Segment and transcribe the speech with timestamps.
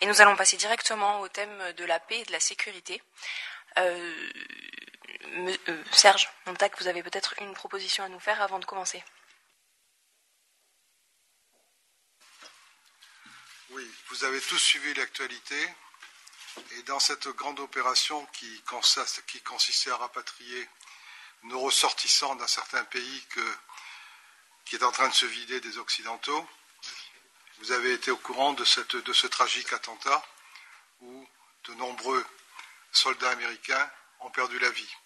[0.00, 3.02] Et nous allons passer directement au thème de la paix et de la sécurité.
[3.78, 4.32] Euh,
[5.68, 9.02] euh, Serge Montac, vous avez peut-être une proposition à nous faire avant de commencer.
[13.70, 15.56] Oui, vous avez tous suivi l'actualité.
[16.72, 20.68] Et dans cette grande opération qui, consistait à rapatrier
[21.44, 23.26] nos ressortissants d'un certain pays
[24.66, 26.46] qui est en train de se vider des Occidentaux,
[27.62, 30.26] vous avez été au courant de, ce tragique attentat
[31.00, 31.28] où
[31.64, 32.26] de nombreux
[32.90, 34.96] soldats américains ont perdu la vie.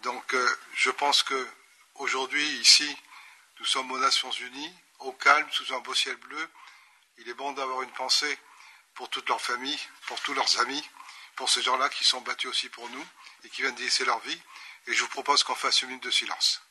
[0.00, 1.48] Donc euh, je pense que
[1.94, 2.96] aujourd'hui, ici,
[3.60, 6.50] nous sommes aux Nations Unies, au calme, sous un beau ciel bleu.
[7.18, 8.36] Il est bon d'avoir une pensée
[8.94, 10.82] pour toute leur famille, pour tous leurs amis,
[11.36, 13.06] pour ces gens-là qui sont battus aussi pour nous
[13.44, 14.42] et qui viennent de laisser leur vie.
[14.88, 16.65] Et je vous propose qu'on fasse une minute de silence.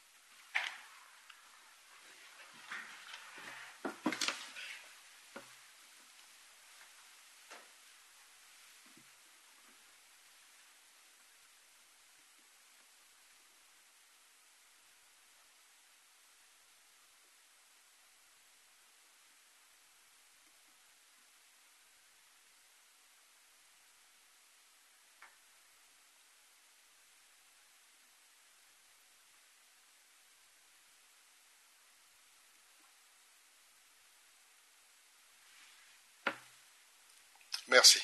[37.76, 38.00] Merci.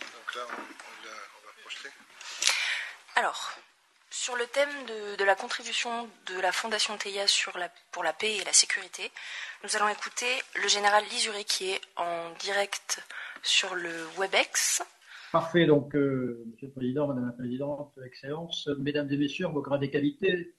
[0.00, 1.88] Donc là, on, va projeter.
[3.14, 3.52] Alors,
[4.10, 4.68] sur le thème
[5.18, 7.26] de, la contribution de la Fondation TEIA
[7.92, 9.12] pour la paix et la sécurité,
[9.62, 10.26] nous allons écouter
[10.60, 13.06] le général Lisuré qui est en direct
[13.44, 14.82] sur le WebEx.
[15.30, 19.84] Parfait, donc euh, Monsieur le Président, Madame la Présidente, Excellence, Mesdames et Messieurs, vos grades
[19.84, 20.56] et qualités,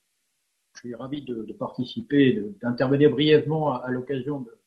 [0.76, 4.61] je suis ravi de, participer, d'intervenir brièvement à l'occasion de,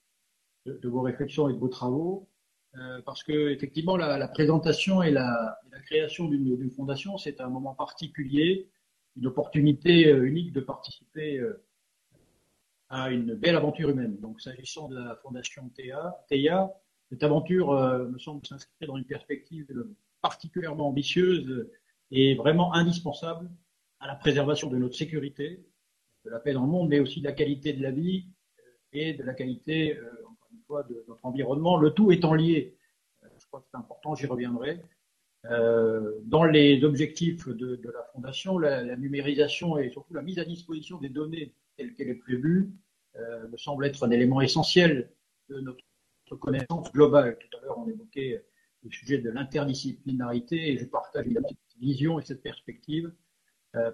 [0.66, 2.28] de, vos réflexions et de vos travaux,
[2.76, 7.74] euh, parce que effectivement la, présentation et la, la création d'une fondation, c'est un moment
[7.74, 8.68] particulier,
[9.16, 11.64] une opportunité euh, unique de participer euh,
[12.88, 14.18] à une belle aventure humaine.
[14.20, 16.72] Donc s'agissant de la fondation TEIA,
[17.10, 17.72] cette aventure
[18.08, 19.66] me semble s'inscrire dans une perspective
[20.20, 21.68] particulièrement ambitieuse
[22.10, 23.50] et vraiment indispensable
[24.00, 25.64] à la préservation de notre sécurité,
[26.24, 28.26] de la paix dans le monde, mais aussi de la qualité de la vie
[28.92, 29.98] et de la qualité
[30.68, 32.76] de notre environnement, le tout étant lié.
[33.22, 34.80] Euh, je crois que c'est important, j'y reviendrai.
[35.46, 40.98] Euh, dans les objectifs de, la Fondation, la, numérisation et surtout la mise à disposition
[40.98, 42.72] des données telles qu'elle est prévue
[43.16, 45.10] euh, me semble être un élément essentiel
[45.50, 47.38] de notre connaissance globale.
[47.38, 48.42] Tout à l'heure, on évoquait
[48.82, 53.12] le sujet de l'interdisciplinarité et je partage cette vision et cette perspective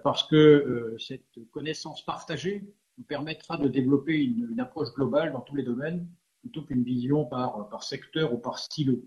[0.03, 2.63] parce que cette connaissance partagée
[2.97, 6.07] nous permettra de développer une, approche globale dans tous les domaines
[6.41, 9.03] plutôt qu'une vision par, secteur ou par stylo.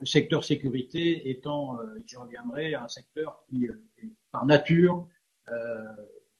[0.00, 5.06] Le secteur sécurité étant, euh, j'y reviendrai, un secteur qui euh, est par nature
[5.48, 5.84] euh,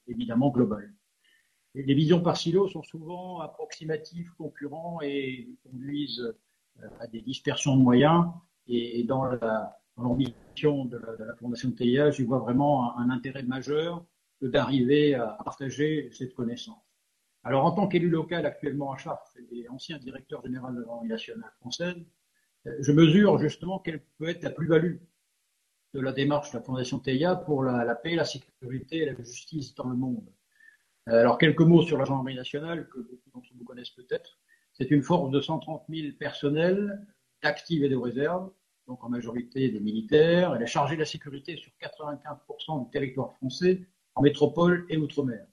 [0.08, 0.92] évidemment global.
[1.74, 6.34] Les visions par silo sont souvent approximatives, concurrents et conduisent
[6.82, 8.26] euh, à des dispersions de moyens.
[8.68, 9.24] Et, dans
[9.96, 14.04] l'ambition de, de, la Fondation TIA, j'y vois vraiment un intérêt majeur
[14.40, 16.78] d'arriver à partager cette connaissance.
[17.44, 21.50] Alors, en tant qu'élu local actuellement à Chartres et ancien directeur général de l'armée nationale
[21.60, 21.96] française,
[22.66, 24.96] euh, je mesure justement quelle peut être la plus-value
[25.94, 29.74] de la démarche de la Fondation TEIA pour la, paix, la sécurité et la justice
[29.74, 30.24] dans le monde.
[31.08, 34.38] Euh, alors, quelques mots sur la gendarmerie nationale, que beaucoup d'entre vous connaissent peut-être.
[34.72, 37.04] C'est une force de 130 000 personnels,
[37.42, 38.50] d'actifs et de réserve,
[38.86, 40.54] donc en majorité des militaires.
[40.54, 43.82] Elle est chargée de la sécurité sur 95% du territoire français,
[44.14, 45.44] en métropole et outre-mer.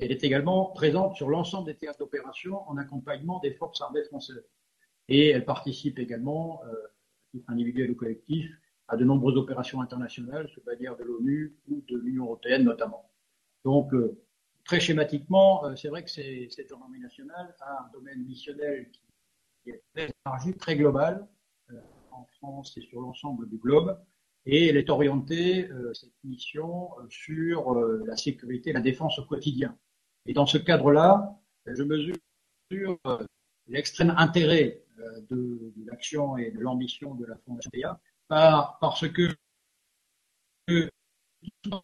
[0.00, 4.44] Elle est également présente sur l'ensemble des théâtres d'opération en accompagnement des forces armées françaises.
[5.08, 8.50] Et elle participe également, euh, ou collectif,
[8.88, 13.10] à de nombreuses opérations internationales, sous bannière de l'ONU ou de l'Union européenne notamment.
[13.64, 14.18] Donc, euh,
[14.64, 18.90] très schématiquement, euh, c'est vrai que cette gendarmerie nationale a un domaine missionnel
[19.62, 21.26] qui est très élargi, très global,
[22.10, 23.98] en France et sur l'ensemble du globe,
[24.46, 29.76] et elle est orientée, cette mission, sur la sécurité et la défense au quotidien.
[30.26, 32.16] Et dans ce cadre-là, je mesure
[32.72, 33.26] euh,
[33.66, 37.70] l'extrême intérêt euh, de, l'action et de l'ambition de la Fondation
[38.28, 39.28] PA parce que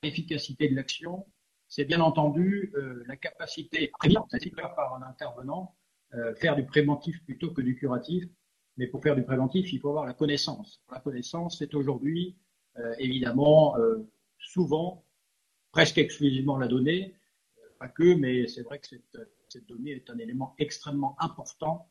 [0.02, 1.26] l'efficacité de l'action,
[1.68, 5.76] c'est bien entendu euh, la capacité à c'est-à-dire par un intervenant,
[6.38, 8.24] faire du préventif plutôt que du curatif.
[8.76, 10.82] Mais pour faire du préventif, il faut avoir la connaissance.
[10.90, 12.36] La connaissance, c'est aujourd'hui
[12.98, 13.76] évidemment
[14.38, 15.04] souvent,
[15.70, 17.14] presque exclusivement la donnée,
[17.80, 18.86] pas que, mais c'est vrai que
[19.48, 21.90] cette donnée est un élément extrêmement important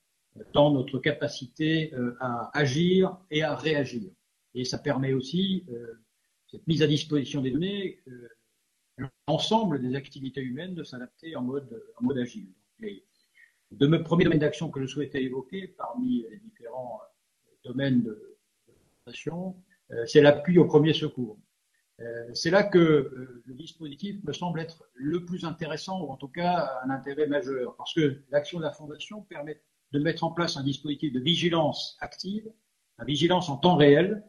[0.53, 4.11] dans notre capacité à agir et à réagir.
[4.53, 5.65] Et ça permet aussi,
[6.47, 7.99] cette mise à disposition des données,
[9.27, 12.53] l'ensemble des activités humaines de s'adapter en mode, en mode agile.
[12.77, 13.03] Les
[13.71, 17.01] deux premiers domaines d'action que je souhaitais évoquer parmi les différents
[17.63, 18.37] domaines de,
[19.07, 21.39] de c'est l'appui au premier secours.
[22.01, 26.15] Euh, c'est là que euh, le dispositif me semble être le plus intéressant, ou en
[26.15, 29.61] tout cas un intérêt majeur, parce que l'action de la Fondation permet
[29.91, 32.49] de mettre en place un dispositif de vigilance active,
[32.99, 34.23] la vigilance en temps réel,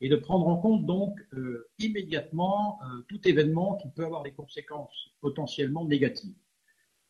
[0.00, 2.78] et de prendre en compte donc euh, immédiatement
[3.08, 6.36] tout événement qui peut avoir des conséquences potentiellement négatives.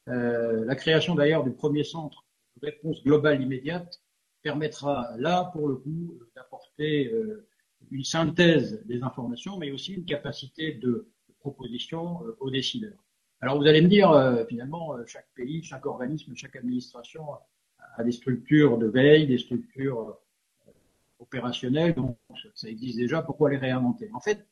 [0.06, 2.24] la création d'ailleurs du premier centre
[2.60, 4.00] de réponse globale immédiate
[4.40, 7.12] permettra là, pour le coup, d'apporter
[7.90, 11.08] une synthèse des informations, mais aussi une capacité de,
[11.46, 12.98] proposition euh, aux décideurs.
[13.40, 17.24] Alors vous allez me dire, euh, finalement, euh, chaque pays, chaque organisme, chaque administration
[17.96, 20.18] a des structures de veille, des structures
[21.20, 22.16] opérationnelles, donc
[22.54, 24.10] ça existe déjà, pourquoi les réinventer?
[24.12, 24.46] En fait,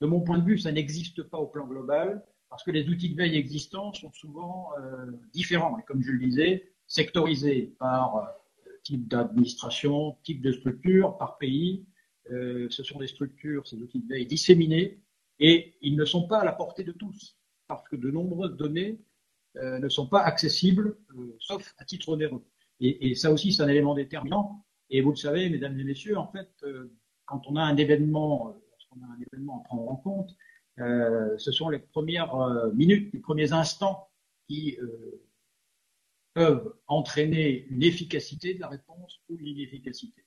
[0.00, 3.10] de mon point de vue, ça n'existe pas au plan global, parce que les outils
[3.10, 4.70] de veille existants sont souvent
[5.32, 8.28] différents, et comme je le disais, sectorisés par
[8.84, 11.84] type d'administration, type de structure, par pays,
[12.30, 15.00] euh, ce sont des structures, ces outils de veille disséminés,
[15.38, 17.36] et ils ne sont pas à la portée de tous,
[17.68, 19.00] parce que de nombreuses données
[19.56, 22.44] euh, ne sont pas accessibles, euh, sauf à titre onéreux.
[22.80, 24.64] Et, ça aussi, c'est un élément déterminant.
[24.90, 26.50] Et vous le savez, mesdames et messieurs, en fait,
[27.24, 30.36] quand on a un événement, lorsqu'on a un événement à prendre en compte,
[30.76, 32.34] ce sont les premières
[32.74, 34.08] minutes, les premiers instants
[34.48, 34.76] qui
[36.34, 40.23] peuvent entraîner une efficacité de la réponse ou une inefficacité.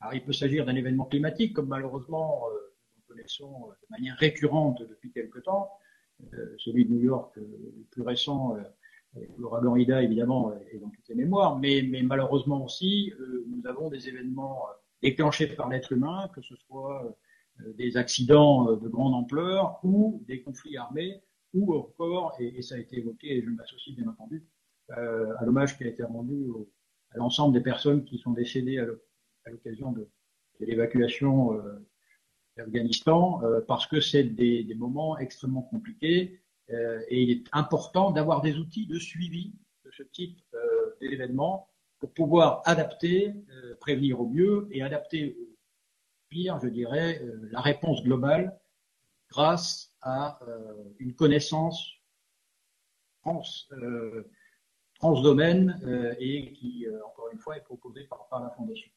[0.00, 4.16] Alors, il peut s'agir d'un événement climatique, comme malheureusement euh, nous connaissons euh, de manière
[4.16, 5.70] récurrente depuis quelque temps.
[6.34, 8.56] Euh, celui de New York, le plus récent,
[9.38, 13.12] l'ouragan Ida, évidemment, est dans toutes les mémoires, mais, malheureusement aussi,
[13.48, 14.66] nous avons des événements
[15.02, 17.16] déclenchés par l'être humain, que ce soit
[17.74, 21.22] des accidents de grande ampleur ou des conflits armés,
[21.54, 24.46] ou encore, et, ça a été évoqué, et je m'associe bien entendu,
[24.90, 26.48] à l'hommage qui a été rendu
[27.12, 28.84] à l'ensemble des personnes qui sont décédées à
[29.44, 30.08] à l'occasion de,
[30.66, 31.86] l'évacuation euh,
[32.56, 36.40] d'Afghanistan, euh, parce que c'est des, moments extrêmement compliqués
[36.70, 39.54] euh, et il est important d'avoir des outils de suivi
[39.84, 40.38] de ce type
[41.00, 43.34] d'événements pour pouvoir adapter,
[43.80, 45.56] prévenir au mieux et adapter au
[46.28, 47.20] pire, je dirais,
[47.50, 48.58] la réponse globale
[49.30, 50.38] grâce à
[50.98, 51.90] une connaissance
[53.22, 53.42] trans,
[54.94, 58.90] transdomaine et qui, encore une fois, est proposée par la Fondation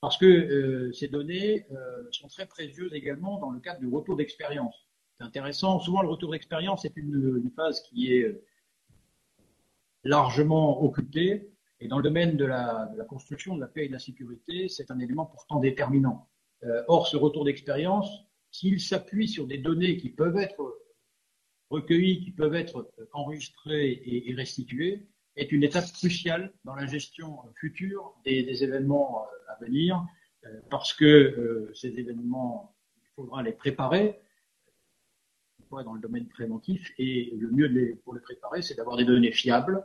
[0.00, 4.16] parce que euh, ces données euh, sont très précieuses également dans le cadre du retour
[4.16, 4.86] d'expérience.
[5.18, 5.80] C'est intéressant.
[5.80, 8.44] Souvent, le retour d'expérience est une, phase qui est euh,
[10.04, 11.50] largement occupée.
[11.80, 14.90] Et dans le domaine de la, construction de la paix et de la sécurité, c'est
[14.90, 16.26] un élément pourtant déterminant.
[16.88, 18.08] Or, ce retour d'expérience,
[18.50, 20.80] s'il s'appuie sur des données qui peuvent être
[21.68, 25.06] recueillies, qui peuvent être enregistrées et restituées,
[25.36, 30.04] est une étape cruciale dans la gestion future des, événements euh, à venir,
[30.44, 34.20] euh, parce que euh, ces événements, il faudra les préparer
[35.70, 39.84] dans le domaine préventif, et le mieux pour les préparer, c'est d'avoir des données fiables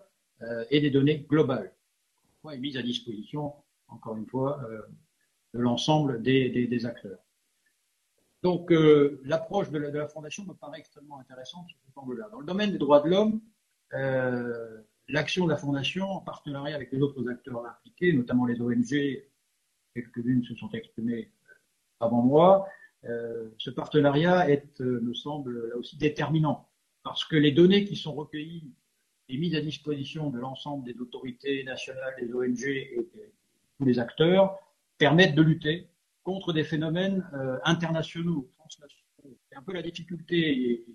[0.69, 1.74] et des données globales,
[2.53, 3.55] et mises à disposition,
[3.88, 4.62] encore une fois,
[5.53, 7.20] de l'ensemble des, acteurs.
[8.43, 8.72] Donc,
[9.24, 12.29] l'approche de, la Fondation me paraît extrêmement intéressante sur ce angle-là.
[12.31, 13.41] Dans le domaine des droits de l'homme,
[15.12, 19.24] l'action de la Fondation, en partenariat avec les autres acteurs impliqués, notamment les ONG,
[19.94, 21.32] quelques-unes se sont exprimées
[22.00, 22.68] avant moi,
[23.06, 26.70] euh, ce partenariat est, euh, me semble, là aussi déterminant,
[27.03, 28.72] parce que les données qui sont recueillies
[29.30, 33.10] et mises à disposition de l'ensemble des autorités nationales, des ONG et
[33.77, 34.60] tous les acteurs
[34.98, 35.88] permettent de lutter
[36.24, 39.38] contre des phénomènes euh, internationaux, transnationaux.
[39.50, 40.86] C'est un peu la difficulté,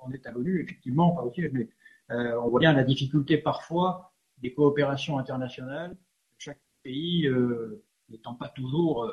[0.00, 1.68] on est à l'ONU, effectivement, pas aussi, mais
[2.10, 5.96] euh, on voit bien la difficulté parfois des coopérations internationales,
[6.38, 9.12] chaque pays euh, n'étant pas toujours euh,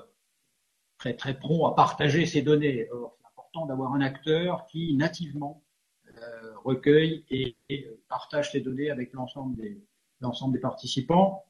[0.98, 2.90] très très prompt à partager ses données.
[2.92, 5.62] Or, c'est important d'avoir un acteur qui nativement
[6.64, 7.58] recueille et,
[8.08, 11.44] partage ses données avec l'ensemble des, participants.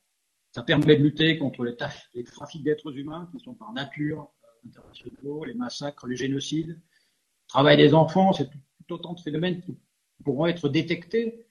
[0.51, 1.75] Ça permet de lutter contre les,
[2.15, 4.31] les trafics d'êtres humains qui sont par nature
[4.65, 9.77] internationaux, les massacres, les génocides, le travail des enfants, c'est tout autant de phénomènes qui
[10.23, 11.45] pourront être détectés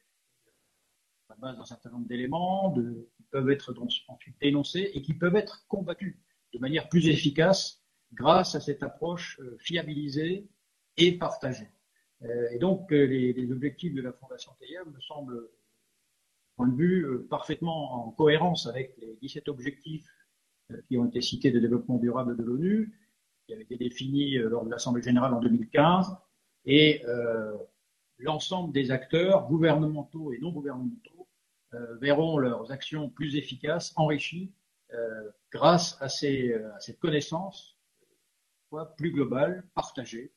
[1.35, 2.73] à base d'un certain nombre d'éléments,
[3.17, 3.75] qui peuvent être
[4.09, 6.17] ensuite dénoncés et qui peuvent être combattus
[6.53, 10.47] de manière plus efficace grâce à cette approche euh, fiabilisée
[10.97, 11.69] et partagée.
[12.23, 15.49] Euh, et donc, euh, les, objectifs de la Fondation TEIA me semblent
[16.57, 20.09] point de vue parfaitement en cohérence avec les 17 objectifs
[20.89, 22.97] qui ont été cités de développement durable de l'ONU,
[23.45, 26.17] qui avaient été définis lors de l'Assemblée générale en 2015,
[26.67, 27.03] et
[28.19, 31.29] l'ensemble des acteurs, gouvernementaux et non gouvernementaux,
[32.01, 34.53] verront leurs actions plus efficaces, enrichies,
[35.51, 37.77] grâce à, ces, à cette connaissance
[38.97, 40.33] plus globale, partagée,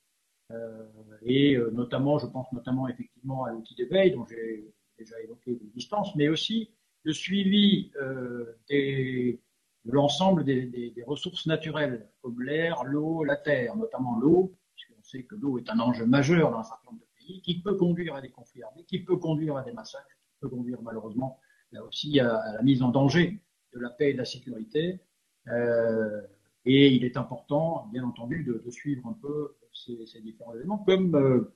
[0.51, 0.85] euh,
[1.23, 5.69] et euh, notamment, je pense notamment effectivement à l'outil d'éveil dont j'ai déjà évoqué les
[5.75, 6.71] distances, mais aussi
[7.03, 14.53] le suivi euh, de l'ensemble des, ressources naturelles, comme l'air, l'eau, la terre, notamment l'eau,
[14.73, 17.75] puisqu'on sait que l'eau est un enjeu majeur dans un certain nombre de qui peut
[17.75, 21.39] conduire à des conflits armés, qui peut conduire à des massacres, qui peut conduire malheureusement
[21.71, 23.39] là aussi à, la mise en danger
[23.73, 24.99] de la paix et de la sécurité.
[25.47, 26.21] Euh,
[26.65, 31.53] et il est important, bien entendu, de, suivre un peu ces, différents éléments, comme euh,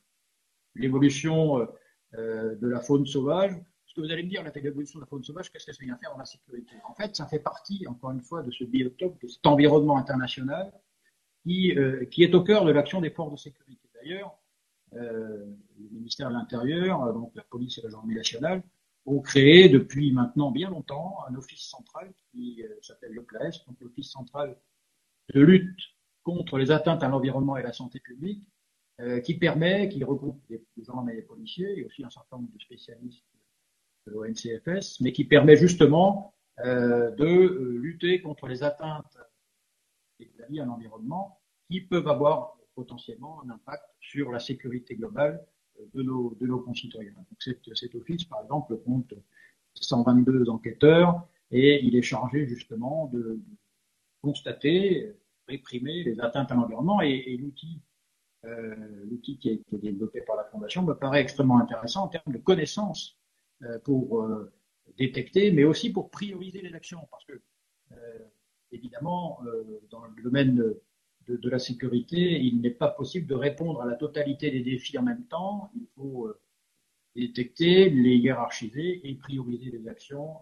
[0.76, 1.68] l'évolution
[2.16, 3.52] euh, de la faune sauvage.
[3.86, 5.98] Ce que vous allez me dire, l'évolution de la faune sauvage, qu'est-ce que ça vient
[5.98, 6.76] faire dans la sécurité?
[6.88, 10.72] En fait, ça fait partie, encore une fois, de ce biotope, de cet environnement international
[11.44, 13.90] qui, est au cœur de l'action des forces de sécurité.
[13.96, 14.38] D'ailleurs,
[14.94, 15.58] le
[15.92, 18.64] ministère de l'Intérieur, donc la police et la gendarmerie nationale,
[19.06, 23.26] ont créé depuis maintenant bien longtemps un office central qui s'appelle le
[23.68, 24.58] donc l'office central
[25.34, 25.80] de lutte
[26.24, 28.44] contre les atteintes à l'environnement et la santé publique,
[29.00, 32.52] euh, qui permet, qui regroupe des gendarmes et des policiers, et aussi un certain nombre
[32.54, 33.26] de spécialistes
[34.06, 39.28] de l'ONCFS, mais qui permet justement euh, de euh, lutter contre les atteintes à
[40.22, 45.46] à l'environnement qui peuvent avoir potentiellement un impact sur la sécurité globale
[45.80, 47.14] euh, de nos, de nos concitoyens.
[47.14, 49.14] Donc cet, office, par exemple, compte
[49.76, 53.40] 122 enquêteurs et il est chargé justement de,
[54.22, 55.16] constater
[55.48, 57.82] réprimer les atteintes à l'environnement et, l'outil
[58.46, 58.76] euh,
[59.10, 62.38] l'outil qui a été développé par la Fondation me paraît extrêmement intéressant en termes de
[62.38, 63.18] connaissances
[63.64, 64.28] euh, pour
[64.98, 67.42] détecter, mais aussi pour prioriser les actions, parce que
[68.72, 69.40] évidemment,
[69.90, 70.76] dans le domaine
[71.28, 74.98] de, de, la sécurité, il n'est pas possible de répondre à la totalité des défis
[74.98, 75.72] en même temps.
[75.76, 76.40] Il faut euh,
[77.16, 80.36] détecter, les hiérarchiser et prioriser les actions.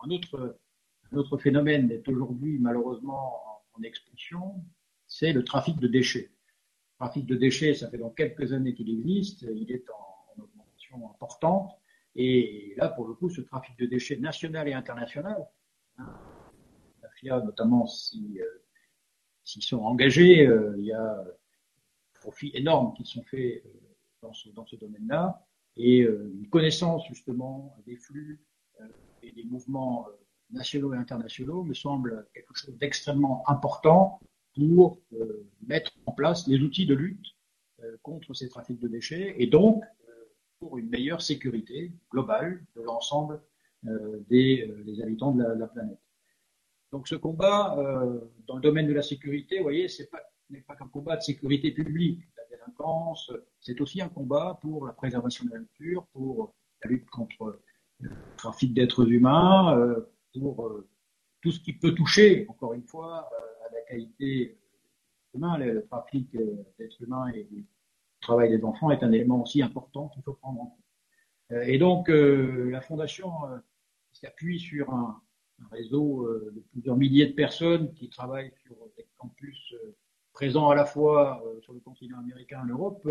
[0.00, 0.58] Un autre,
[1.12, 4.62] un autre phénomène est aujourd'hui malheureusement en expulsion,
[5.06, 6.30] c'est le trafic de déchets.
[6.92, 10.42] Le trafic de déchets, ça fait donc quelques années qu'il existe, il est en, en,
[10.42, 11.72] augmentation importante,
[12.16, 15.48] et là, pour le coup, ce trafic de déchets national et international,
[15.98, 16.14] hein,
[17.02, 18.63] la FIA notamment, si, euh,
[19.44, 21.24] sont engagés, euh, il y a
[22.14, 25.46] profits énormes qui sont faits euh, dans ce, domaine-là,
[25.76, 28.40] et euh, une connaissance justement des flux
[28.80, 28.86] euh,
[29.22, 30.06] et des mouvements
[30.50, 34.20] nationaux et internationaux me semble quelque chose d'extrêmement important
[34.54, 37.34] pour euh, mettre en place les outils de lutte
[37.82, 40.12] euh, contre ces trafics de déchets et donc euh,
[40.60, 43.40] pour une meilleure sécurité globale de l'ensemble
[43.86, 45.98] euh, des, euh, des, habitants de la, planète.
[46.94, 47.76] Donc ce combat
[48.46, 50.20] dans le domaine de la sécurité, vous voyez, c'est pas
[50.50, 52.20] n'est pas qu'un combat de sécurité publique.
[52.36, 57.08] La délinquance, c'est aussi un combat pour la préservation de la nature, pour la lutte
[57.10, 57.60] contre
[58.00, 60.00] le trafic d'êtres humains, euh,
[60.38, 60.88] pour euh,
[61.40, 64.58] tout ce qui peut toucher, encore une fois, euh, à la qualité
[65.34, 65.58] humaine.
[65.58, 67.66] Le, le trafic euh, d'êtres humains et du
[68.20, 71.66] travail des enfants est un élément aussi important qu'il faut prendre en compte.
[71.66, 73.30] et donc, la Fondation
[74.12, 75.20] s'appuie sur un,
[75.62, 79.74] un réseau de plusieurs milliers de personnes qui travaillent sur des campus
[80.32, 83.08] présents à la fois sur le continent américain et l'Europe.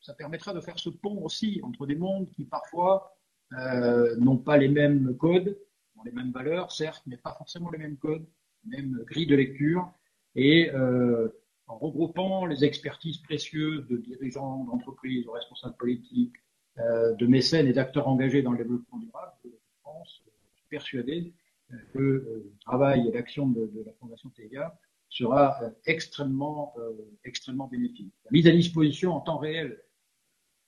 [0.00, 3.16] Ça permettra de faire ce pont aussi entre des mondes qui parfois
[3.52, 5.56] euh, n'ont pas les mêmes codes,
[5.96, 8.26] ont les mêmes valeurs, certes, mais pas forcément les mêmes codes,
[8.64, 9.90] même grille de lecture.
[10.34, 11.28] Et euh,
[11.68, 16.34] en regroupant les expertises précieuses de dirigeants d'entreprises, de responsables politiques,
[16.78, 19.50] euh, de mécènes et d'acteurs engagés dans le développement durable, je
[19.82, 21.45] pense, je suis persuadé euh, euh,
[21.94, 26.92] le travail et l'action de, la Fondation TEGA sera euh, extrêmement, euh,
[27.24, 28.12] extrêmement bénéfique.
[28.24, 29.80] La mise à disposition en temps réel,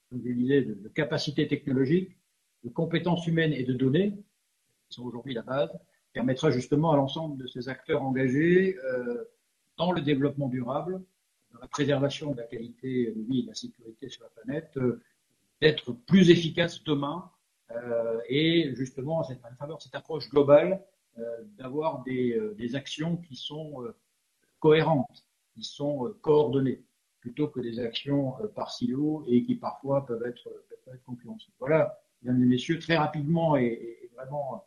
[0.09, 2.17] comme je disais, de, capacités technologiques,
[2.65, 4.13] de compétences humaines et de données
[4.89, 5.71] qui sont aujourd'hui la base,
[6.13, 9.25] permettra justement à l'ensemble de ces acteurs engagés euh,
[9.77, 11.03] dans le développement durable,
[11.53, 14.77] dans la préservation de la qualité de vie et de la sécurité sur la planète,
[14.77, 15.01] euh,
[15.61, 17.38] d'être plus efficaces demain euh,
[18.29, 20.83] et justement cette, à faveur cette approche globale,
[21.19, 23.97] euh, d'avoir des, euh, des, actions qui sont euh,
[24.61, 26.85] cohérentes, qui sont coordonnées,
[27.19, 30.49] plutôt que des actions par silo et qui parfois peuvent être,
[30.85, 31.55] peuvent être concurrentielles.
[31.59, 34.65] Voilà, mesdames et messieurs, très rapidement et, et vraiment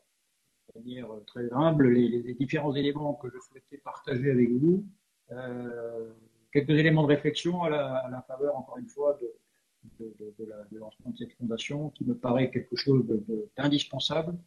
[0.76, 4.86] de manière très humble les, les, différents éléments que je souhaitais partager avec vous.
[5.32, 6.12] Euh,
[6.52, 9.34] quelques éléments de réflexion à la, à la, faveur, encore une fois, de,
[10.00, 13.06] de, de, de cette fondation qui me paraît quelque chose
[13.58, 14.38] d'indispensable.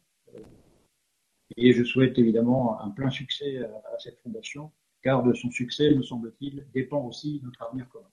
[1.57, 6.03] Et je souhaite évidemment un plein succès à, cette fondation, car de son succès, me
[6.03, 8.09] semble-t-il, dépend aussi notre avenir commun.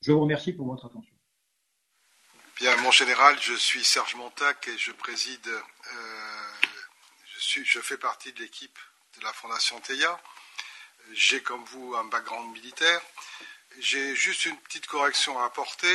[0.00, 1.14] Je vous remercie pour votre attention.
[2.58, 6.66] Bien, mon général, je suis Serge Montac et je préside, euh,
[7.34, 8.78] je, suis, je fais partie de l'équipe
[9.18, 10.20] de la Fondation TEIA.
[11.12, 13.00] J'ai comme vous un background militaire.
[13.80, 15.94] J'ai juste une petite correction à apporter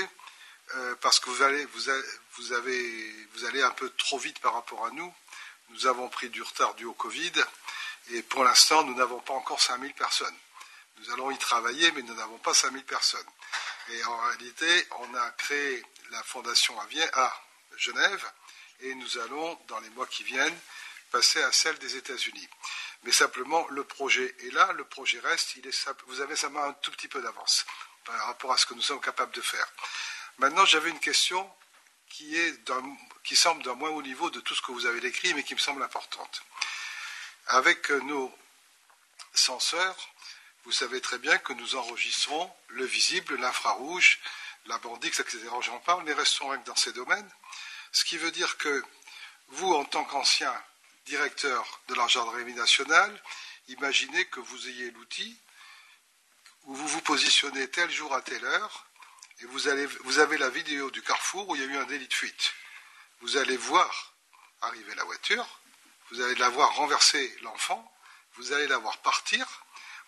[0.76, 4.86] euh, parce que vous allez, vous, avez, vous allez un peu trop vite par rapport
[4.86, 5.14] à nous.
[5.70, 7.34] Nous avons pris du retard dû au Covid
[8.12, 10.36] et pour l'instant, nous n'avons pas encore 5000 personnes.
[10.98, 13.28] Nous allons y travailler, mais nous n'avons pas 5000 personnes.
[13.90, 16.76] Et en réalité, on a créé la fondation
[17.14, 17.44] à,
[17.78, 18.32] Genève
[18.80, 20.58] et nous allons, dans les mois qui viennent,
[21.12, 22.50] passer à celle des États-Unis.
[23.04, 26.74] Mais simplement, le projet est là, le projet reste, il est, vous avez seulement un
[26.74, 27.66] tout petit peu d'avance
[28.04, 29.68] par rapport à ce que nous sommes capables de faire.
[30.39, 31.51] Maintenant, j'avais une question
[32.10, 32.36] qui,
[33.36, 35.60] semble d'un moins haut niveau de tout ce que vous avez décrit, mais qui me
[35.60, 36.44] semble importante.
[37.48, 38.32] Avec nos
[39.34, 39.96] senseurs,
[40.65, 44.20] vous savez très bien que nous enregistrons le visible, l'infrarouge,
[44.65, 45.39] la bandix, etc.
[45.62, 47.29] J'en parle, mais restons dans ces domaines.
[47.91, 48.84] Ce qui veut dire que
[49.50, 50.53] vous, en tant qu'ancien
[51.06, 53.24] directeur de la gendarmerie nationale,
[53.70, 55.39] imaginez que vous ayez l'outil
[56.65, 58.87] où vous vous positionnez tel jour à telle heure,
[59.39, 59.67] et vous,
[60.20, 62.53] avez la vidéo du carrefour où il y a eu un délit de fuite.
[63.22, 64.13] Vous allez voir
[64.62, 65.60] arriver la voiture,
[66.10, 67.91] vous allez la voir renverser l'enfant,
[68.34, 69.46] vous allez la voir partir,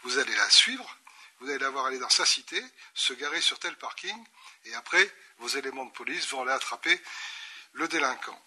[0.03, 0.98] vous allez la suivre,
[1.39, 2.63] vous allez la voir aller dans sa cité,
[2.95, 4.17] se garer sur tel parking,
[4.65, 7.00] et après, vos éléments de police vont aller attraper
[7.74, 8.41] le délinquant.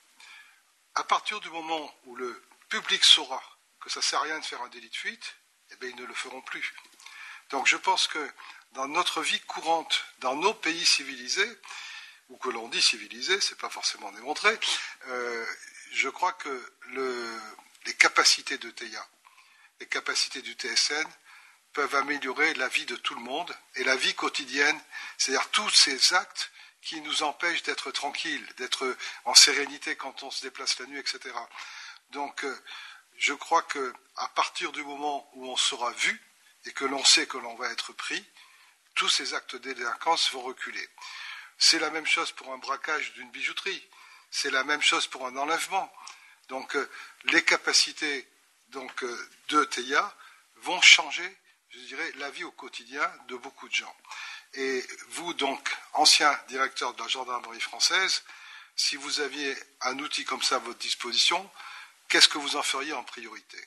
[0.96, 3.42] À partir du moment où le public saura
[3.80, 5.36] que ça ne sert à rien de faire un délit de fuite,
[5.70, 6.74] eh bien, ils ne le feront plus.
[7.50, 8.32] Donc je pense que
[8.72, 11.58] dans notre vie courante, dans nos pays civilisés,
[12.28, 14.58] ou que l'on dit civilisés, ce n'est pas forcément démontré,
[15.08, 15.46] euh,
[15.92, 16.72] je crois que
[17.84, 19.06] les capacités de TEIA,
[19.80, 21.06] les capacités du TSN
[21.72, 24.78] peuvent améliorer la vie de tout le monde et la vie quotidienne,
[25.18, 26.50] c'est-à-dire tous ces actes
[26.82, 31.34] qui nous empêchent d'être tranquilles, d'être en sérénité quand on se déplace la nuit, etc.
[32.10, 32.62] Donc, euh,
[33.16, 36.20] je crois que à partir du moment où on sera vu
[36.64, 38.24] et que l'on sait que l'on va être pris,
[38.94, 40.88] tous ces actes de délinquance vont reculer.
[41.58, 43.88] C'est la même chose pour un braquage d'une bijouterie.
[44.30, 45.92] C'est la même chose pour un enlèvement.
[46.48, 46.90] Donc, euh,
[47.24, 48.28] les capacités
[48.68, 50.14] donc, euh, de TEIA
[50.56, 51.36] vont changer,
[51.70, 53.96] je dirais, la vie au quotidien de beaucoup de gens.
[54.54, 58.22] Et vous, donc, ancien directeur de la gendarmerie française,
[58.76, 61.50] si vous aviez un outil comme ça à votre disposition,
[62.08, 63.58] qu'est-ce que vous en feriez en priorité?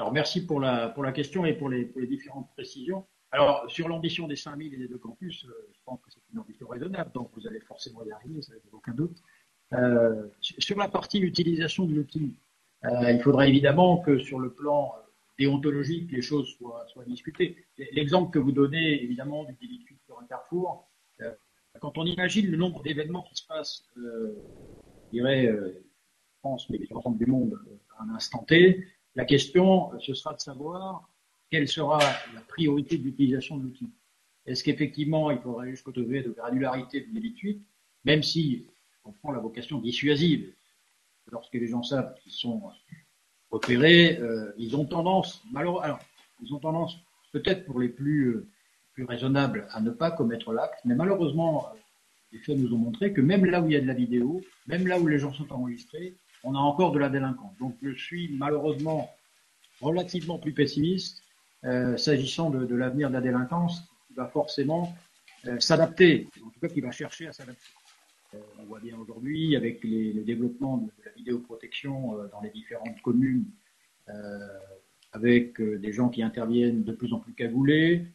[0.00, 3.06] Alors, merci pour la, pour la question et pour les, différentes précisions.
[3.32, 6.38] Alors, sur l'ambition des 5000 et des deux campus, euh, je pense que c'est une
[6.38, 9.18] ambition raisonnable, donc vous allez forcément y arriver, ça n'a aucun doute.
[9.74, 12.34] Euh, sur la partie utilisation de l'outil,
[12.86, 14.94] euh, il faudra évidemment que sur le plan
[15.38, 17.62] déontologique, les choses soient, soient discutées.
[17.92, 20.88] L'exemple que vous donnez, évidemment, du délit sur un carrefour,
[21.78, 24.32] quand on imagine le nombre d'événements qui se passent, je
[25.12, 27.60] dirais, je pense, mais l'ensemble du monde
[27.98, 28.82] à un instant T,
[29.20, 31.06] la question, ce sera de savoir
[31.50, 31.98] quelle sera
[32.34, 33.90] la priorité d'utilisation de l'outil.
[34.46, 37.60] Est-ce qu'effectivement, il faudrait jusqu'au degré de granularité de l'étude,
[38.06, 38.66] même si
[39.04, 40.50] on prend la vocation dissuasive,
[41.30, 42.62] lorsque les gens savent qu'ils sont
[43.50, 45.98] opérés, euh, ils ont tendance, malheureusement,
[46.42, 46.96] ils ont tendance,
[47.32, 48.48] peut-être pour les plus, euh,
[49.06, 51.78] raisonnables, à ne pas commettre l'acte, mais malheureusement, euh,
[52.32, 54.40] les faits nous ont montré que même là où il y a de la vidéo,
[54.66, 57.56] même là où les gens sont enregistrés, on a encore de la délinquance.
[57.58, 59.10] Donc je suis malheureusement
[59.80, 61.22] relativement plus pessimiste
[61.64, 64.94] euh, s'agissant de, l'avenir de la délinquance, qui va forcément
[65.46, 67.68] euh, s'adapter, en tout cas qui va chercher à s'adapter.
[68.34, 73.00] Euh, on voit bien aujourd'hui avec les, les, développements de, la vidéoprotection dans les différentes
[73.02, 73.44] communes,
[75.12, 78.06] avec des gens qui interviennent de plus en plus cagoulés.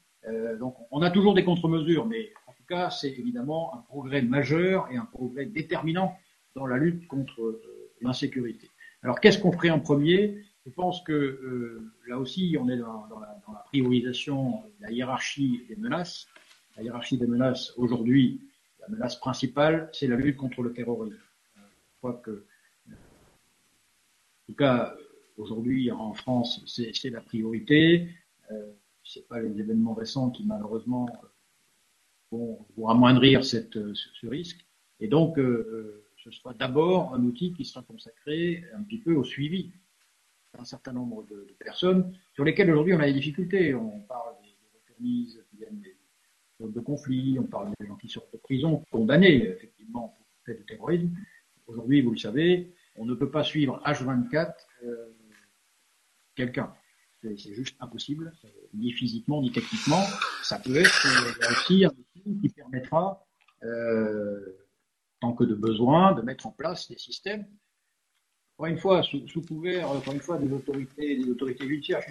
[0.59, 4.89] donc on a toujours des contre-mesures, mais en tout cas c'est évidemment un progrès majeur
[4.91, 6.17] et un progrès déterminant
[6.55, 7.61] dans la lutte contre
[8.01, 8.69] l'insécurité.
[9.03, 10.43] Alors qu'est-ce qu'on ferait en premier?
[10.65, 15.75] Je pense que euh, là aussi, on est dans, la, priorisation de la hiérarchie des
[15.75, 16.27] menaces.
[16.75, 18.41] La hiérarchie des menaces, aujourd'hui,
[18.81, 21.17] la menace principale, c'est la lutte contre le terrorisme.
[21.55, 22.45] Je crois que,
[22.89, 24.95] en tout cas,
[25.37, 28.09] aujourd'hui, en France, c'est la priorité.
[28.51, 28.71] Euh,
[29.03, 31.07] c'est pas les événements récents qui, malheureusement,
[32.31, 34.65] vont, amoindrir cette, ce, risque.
[34.99, 39.23] Et donc, euh, ce sera d'abord un outil qui sera consacré un petit peu au
[39.23, 39.71] suivi
[40.57, 43.75] d'un certain nombre de, personnes sur lesquelles aujourd'hui on a des difficultés.
[43.75, 44.55] On parle des,
[44.99, 45.83] des qui viennent
[46.59, 50.63] de conflit, on parle des gens qui sortent de prison, condamnés effectivement pour fait de
[50.63, 51.11] terrorisme.
[51.67, 55.13] Aujourd'hui, vous le savez, on ne peut pas suivre H24 euh,
[56.35, 56.73] quelqu'un.
[57.21, 60.03] C'est juste impossible, euh, ni physiquement ni techniquement.
[60.43, 63.25] Ça peut être euh, aussi un outil qui permettra,
[65.33, 67.45] que de besoin, de mettre en place des systèmes.
[68.57, 72.01] Encore une fois, sous, couvert, encore une fois, des autorités, des autorités judiciaires.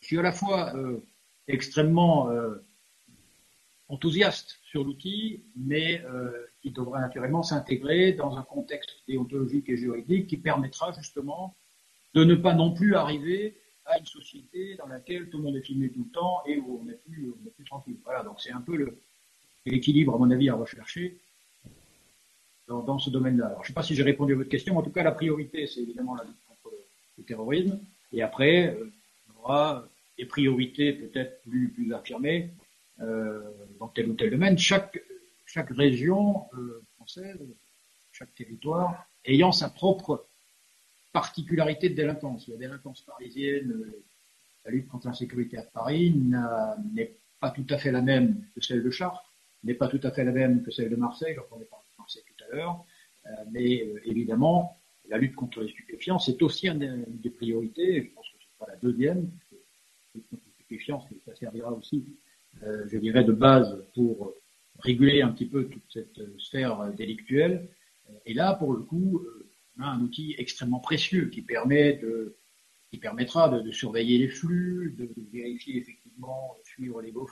[0.00, 0.98] Je suis à la fois euh,
[1.48, 2.56] extrêmement euh,
[3.88, 10.26] enthousiaste sur l'outil, mais euh, qui devrait naturellement s'intégrer dans un contexte déontologique et juridique
[10.26, 11.56] qui permettra justement
[12.12, 15.62] de ne pas non plus arriver à une société dans laquelle tout le monde est
[15.62, 17.96] filmé tout le temps et où on n'est plus, plus tranquille.
[18.04, 18.94] Voilà, donc c'est un peu
[19.66, 21.18] l'équilibre, à mon avis, à rechercher
[22.68, 23.46] dans, ce domaine-là.
[23.46, 25.12] Alors, je ne sais pas si j'ai répondu à votre question, en tout cas, la
[25.12, 26.74] priorité, c'est évidemment la lutte contre
[27.18, 27.78] le terrorisme,
[28.12, 28.90] et après, euh,
[29.28, 29.86] on aura
[30.18, 32.50] des priorités peut-être plus, affirmées
[33.00, 33.40] euh,
[33.78, 34.58] dans tel ou tel domaine.
[34.58, 35.00] Chaque,
[35.70, 37.38] région euh, française,
[38.12, 40.26] chaque territoire, ayant sa propre
[41.12, 42.48] particularité de délinquance.
[42.48, 44.02] La délinquance parisienne, euh,
[44.64, 46.14] la lutte contre l'insécurité à Paris
[46.92, 49.30] n'est pas tout à fait la même que celle de Chartres,
[49.62, 51.83] n'est pas tout à fait la même que celle de Marseille, tout à
[52.54, 58.14] euh, mais euh, évidemment, la lutte contre les stupéfiants, c'est aussi une des priorités, je
[58.14, 59.30] pense que ce sera la deuxième,
[60.14, 62.04] la les stupéfiants, ça servira aussi,
[62.62, 64.32] je dirais, de base pour
[64.78, 67.68] réguler un petit peu toute cette sphère délictuelle.
[68.24, 69.22] Et là, pour le coup,
[69.78, 72.38] on a un outil extrêmement précieux qui permet de,
[72.94, 77.26] qui permettra de, surveiller les flux, de, vérifier effectivement, suivre les beaux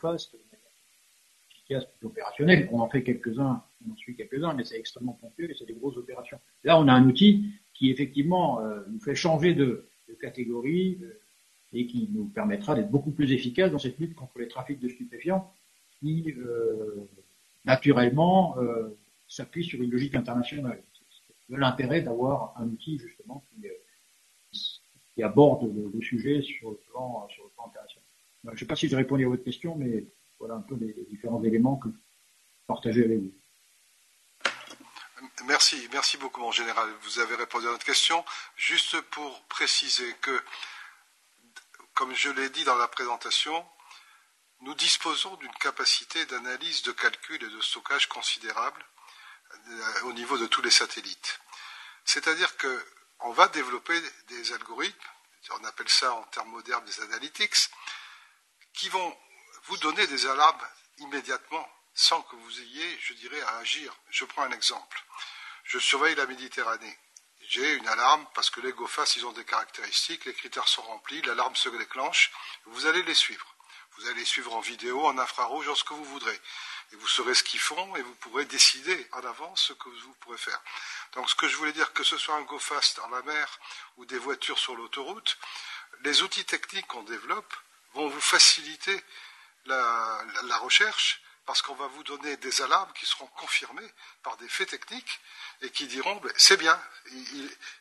[1.73, 2.69] efficace, plus opérationnelle.
[2.73, 5.75] On en fait quelques-uns, on en suit quelques-uns, mais c'est extrêmement ponctuel et c'est des
[5.75, 6.39] grosses opérations.
[6.65, 9.89] Là, on a un outil qui effectivement euh, nous fait changer de,
[10.21, 11.21] catégorie euh,
[11.73, 14.89] et qui nous permettra d'être beaucoup plus efficace dans cette lutte contre les trafics de
[14.89, 15.51] stupéfiants
[15.99, 17.09] qui, euh,
[17.65, 18.57] naturellement,
[19.27, 20.83] s'appuie sur une logique internationale
[21.49, 23.43] de l'intérêt d'avoir un outil justement
[25.15, 28.05] qui, aborde le, sujet sur le plan, sur le plan international.
[28.45, 30.05] je ne sais pas si j'ai répondu à votre question, mais
[30.43, 33.33] voilà un peu les, différents éléments que je partageais avec vous.
[35.45, 36.93] Merci, merci beaucoup mon général.
[37.03, 38.25] Vous avez répondu à notre question.
[38.57, 40.43] Juste pour préciser que,
[41.95, 43.65] comme je l'ai dit dans la présentation,
[44.63, 48.85] nous disposons d'une capacité d'analyse, de calcul et de stockage considérable
[49.69, 51.41] euh, au niveau de tous les satellites.
[52.05, 53.95] C'est-à-dire qu'on va développer
[54.27, 55.09] des algorithmes,
[55.61, 57.71] on appelle ça en termes modernes des analytics,
[58.73, 59.17] qui vont
[59.65, 60.67] vous donner des alarmes
[60.99, 63.95] immédiatement sans que vous ayez, je dirais, à agir.
[64.11, 65.05] Je prends un exemple.
[65.65, 66.99] Je surveille la Méditerranée.
[67.49, 71.21] J'ai une alarme parce que les GOFAS, ils ont des caractéristiques, les critères sont remplis,
[71.23, 72.33] l'alarme se déclenche,
[72.67, 73.47] vous allez les suivre.
[73.97, 76.41] Vous allez les suivre en vidéo, en infrarouge, en ce que vous voudrez
[76.93, 80.15] et vous saurez ce qu'ils font et vous pourrez décider en avance ce que vous
[80.21, 80.61] pourrez faire.
[81.15, 83.59] Donc ce que je voulais dire, que ce soit un go-fast dans la mer
[83.97, 85.39] ou des voitures sur l'autoroute,
[86.01, 87.55] les outils techniques qu'on développe
[87.95, 89.03] vont vous faciliter
[89.67, 93.91] la, recherche parce qu'on va vous donner des alarmes qui seront confirmées
[94.23, 95.21] par des faits techniques
[95.61, 96.81] et qui diront ben, c'est bien,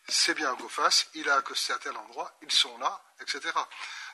[0.07, 3.51] c'est bien go-fast, il a accosté à tel endroit, ils sont là, etc.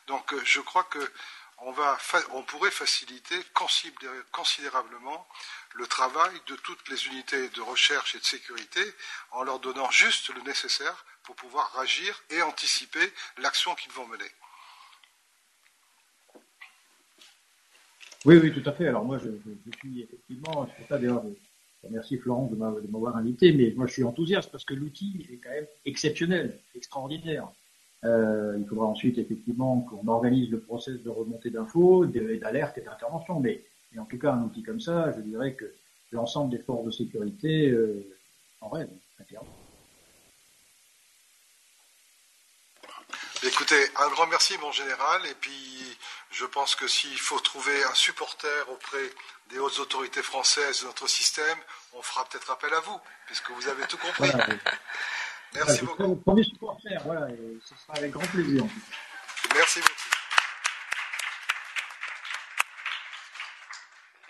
[0.08, 1.12] Donc je crois que
[1.60, 3.44] on pourrait faciliter
[4.32, 5.28] considérablement
[5.74, 8.96] le travail de toutes les unités de recherche et de sécurité
[9.32, 14.32] en leur donnant juste le nécessaire pour pouvoir agir et anticiper l'action qu'ils vont mener.
[18.26, 18.88] Oui, oui, tout à fait.
[18.88, 21.24] Alors moi, je, je, je suis effectivement, c'est ça d'ailleurs,
[21.90, 25.52] merci Florence de m'avoir invité, mais moi je suis enthousiaste parce que l'outil est quand
[25.52, 27.50] même exceptionnel, extraordinaire.
[28.06, 33.40] Euh, il faudra ensuite effectivement qu'on organise le process de remontée d'infos, d'alerte et d'intervention.
[33.40, 35.66] Mais, mais, en tout cas, un outil comme ça, je dirais que
[36.12, 38.06] l'ensemble des forces de sécurité euh,
[38.62, 38.90] en rêve,
[39.28, 39.57] clairement.
[43.48, 45.26] Écoutez, un grand merci, mon général.
[45.26, 45.98] Et puis,
[46.32, 49.10] je pense que s'il faut trouver un supporter auprès
[49.50, 51.58] des hautes autorités françaises de notre système,
[51.94, 54.30] on fera peut-être appel à vous, puisque vous avez tout compris.
[54.30, 54.48] Voilà,
[55.54, 56.16] Merci voilà, beaucoup.
[56.24, 58.64] Premier support faire, voilà, et ce sera avec grand plaisir.
[59.56, 59.94] Merci beaucoup.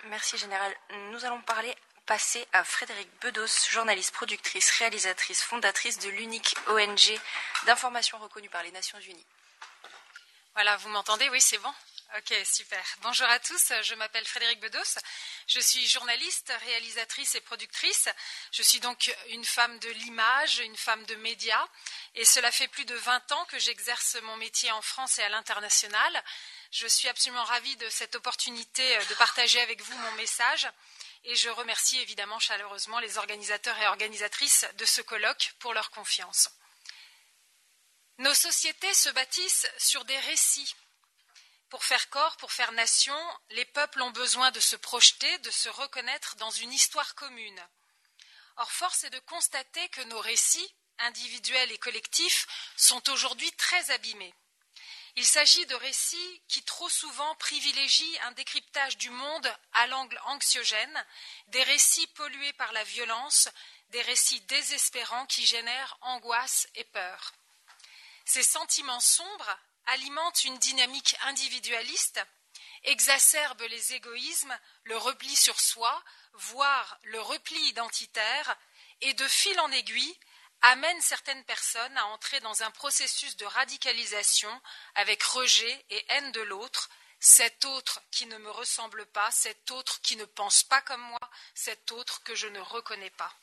[0.09, 0.71] Merci Général.
[1.11, 1.75] Nous allons parler,
[2.07, 7.19] passer à Frédéric Bedos, journaliste, productrice, réalisatrice, fondatrice de l'unique ONG
[7.65, 9.25] d'information reconnue par les Nations Unies.
[10.55, 11.29] Voilà, vous m'entendez?
[11.29, 11.71] Oui, c'est bon
[12.15, 12.81] Ok, super.
[13.01, 14.97] Bonjour à tous, je m'appelle Frédéric Bedos.
[15.47, 18.07] Je suis journaliste, réalisatrice et productrice.
[18.53, 21.67] Je suis donc une femme de l'image, une femme de médias.
[22.15, 25.29] Et cela fait plus de 20 ans que j'exerce mon métier en France et à
[25.29, 26.23] l'international.
[26.71, 30.69] Je suis absolument ravie de cette opportunité de partager avec vous mon message
[31.23, 36.49] et je remercie évidemment chaleureusement les organisateurs et organisatrices de ce colloque pour leur confiance.
[38.19, 40.73] Nos sociétés se bâtissent sur des récits.
[41.69, 43.17] Pour faire corps, pour faire nation,
[43.49, 47.67] les peuples ont besoin de se projeter, de se reconnaître dans une histoire commune.
[48.55, 54.33] Or, force est de constater que nos récits, individuels et collectifs, sont aujourd'hui très abîmés.
[55.17, 61.05] Il s'agit de récits qui trop souvent privilégient un décryptage du monde à l'angle anxiogène,
[61.47, 63.49] des récits pollués par la violence,
[63.89, 67.33] des récits désespérants qui génèrent angoisse et peur.
[68.25, 72.21] Ces sentiments sombres alimentent une dynamique individualiste,
[72.83, 76.03] exacerbent les égoïsmes, le repli sur soi,
[76.33, 78.55] voire le repli identitaire,
[79.01, 80.19] et de fil en aiguille
[80.61, 84.61] amène certaines personnes à entrer dans un processus de radicalisation
[84.95, 86.89] avec rejet et haine de l'autre,
[87.19, 91.31] cet autre qui ne me ressemble pas, cet autre qui ne pense pas comme moi,
[91.55, 93.33] cet autre que je ne reconnais pas.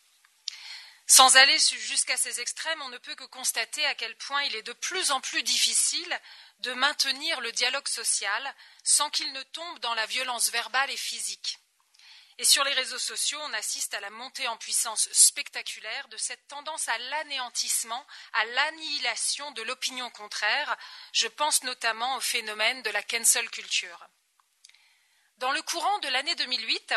[1.07, 4.63] Sans aller jusqu'à ces extrêmes, on ne peut que constater à quel point il est
[4.63, 6.21] de plus en plus difficile
[6.61, 11.59] de maintenir le dialogue social sans qu'il ne tombe dans la violence verbale et physique.
[12.39, 16.49] Et sur les réseaux sociaux, on assiste à la montée en puissance spectaculaire de cette
[16.49, 20.77] tendance à l'anéantissement, à l'annihilation de l'opinion contraire.
[21.13, 24.09] Je pense notamment au phénomène de la cancel culture.
[25.37, 26.95] Dans le courant de l'année 2008,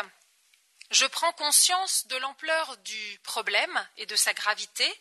[0.90, 4.92] je prends conscience de l'ampleur du problème et de sa gravité,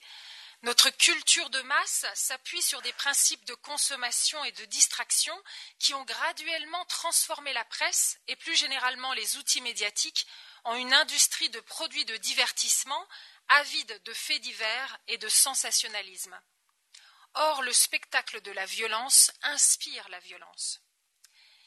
[0.64, 5.36] notre culture de masse s'appuie sur des principes de consommation et de distraction
[5.78, 10.26] qui ont graduellement transformé la presse et plus généralement les outils médiatiques
[10.64, 13.08] en une industrie de produits de divertissement
[13.50, 16.38] avide de faits divers et de sensationnalisme.
[17.36, 20.82] Or, le spectacle de la violence inspire la violence.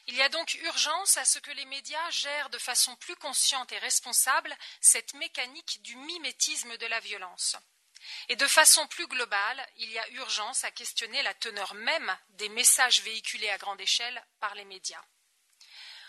[0.07, 3.71] Il y a donc urgence à ce que les médias gèrent de façon plus consciente
[3.71, 7.55] et responsable cette mécanique du mimétisme de la violence.
[8.29, 12.49] Et de façon plus globale, il y a urgence à questionner la teneur même des
[12.49, 15.03] messages véhiculés à grande échelle par les médias.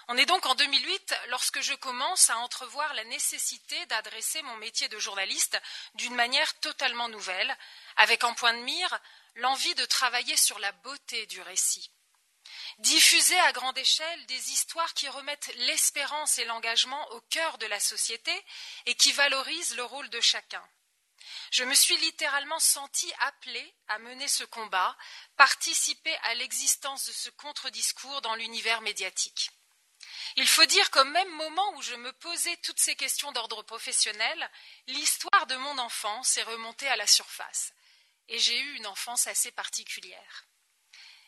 [0.08, 4.88] On est donc en 2008 lorsque je commence à entrevoir la nécessité d'adresser mon métier
[4.88, 5.60] de journaliste
[5.94, 7.56] d'une manière totalement nouvelle,
[7.96, 8.98] avec en point de mire
[9.36, 11.90] l'envie de travailler sur la beauté du récit.
[12.78, 17.80] Diffuser à grande échelle des histoires qui remettent l'espérance et l'engagement au cœur de la
[17.80, 18.32] société
[18.86, 20.66] et qui valorisent le rôle de chacun.
[21.52, 24.96] Je me suis littéralement sentie appelée à mener ce combat,
[25.36, 29.50] participer à l'existence de ce contre-discours dans l'univers médiatique.
[30.36, 34.50] Il faut dire qu'au même moment où je me posais toutes ces questions d'ordre professionnel,
[34.86, 37.74] l'histoire de mon enfance est remontée à la surface.
[38.28, 40.46] Et j'ai eu une enfance assez particulière.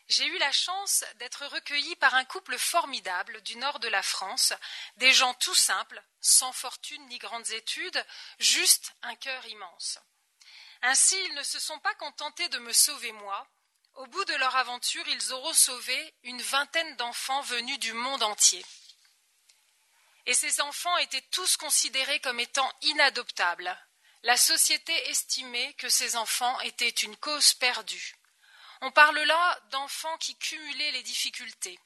[0.07, 4.53] J'ai eu la chance d'être recueillie par un couple formidable du nord de la France,
[4.97, 8.03] des gens tout simples, sans fortune ni grandes études,
[8.39, 9.99] juste un cœur immense.
[10.87, 13.47] Ainsi, ils ne se sont pas contentés de me sauver moi.
[13.95, 18.63] Au bout de leur aventure, ils auront sauvé une vingtaine d'enfants venus du monde entier.
[20.27, 23.75] Et ces enfants étaient tous considérés comme étant inadoptables.
[24.21, 28.15] La société estimait que ces enfants étaient une cause perdue.
[28.81, 31.79] On parle là d'enfants qui cumulaient les difficultés.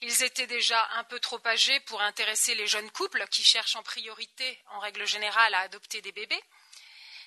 [0.00, 3.82] Ils étaient déjà un peu trop âgés pour intéresser les jeunes couples qui cherchent en
[3.82, 6.42] priorité, en règle générale, à adopter des bébés.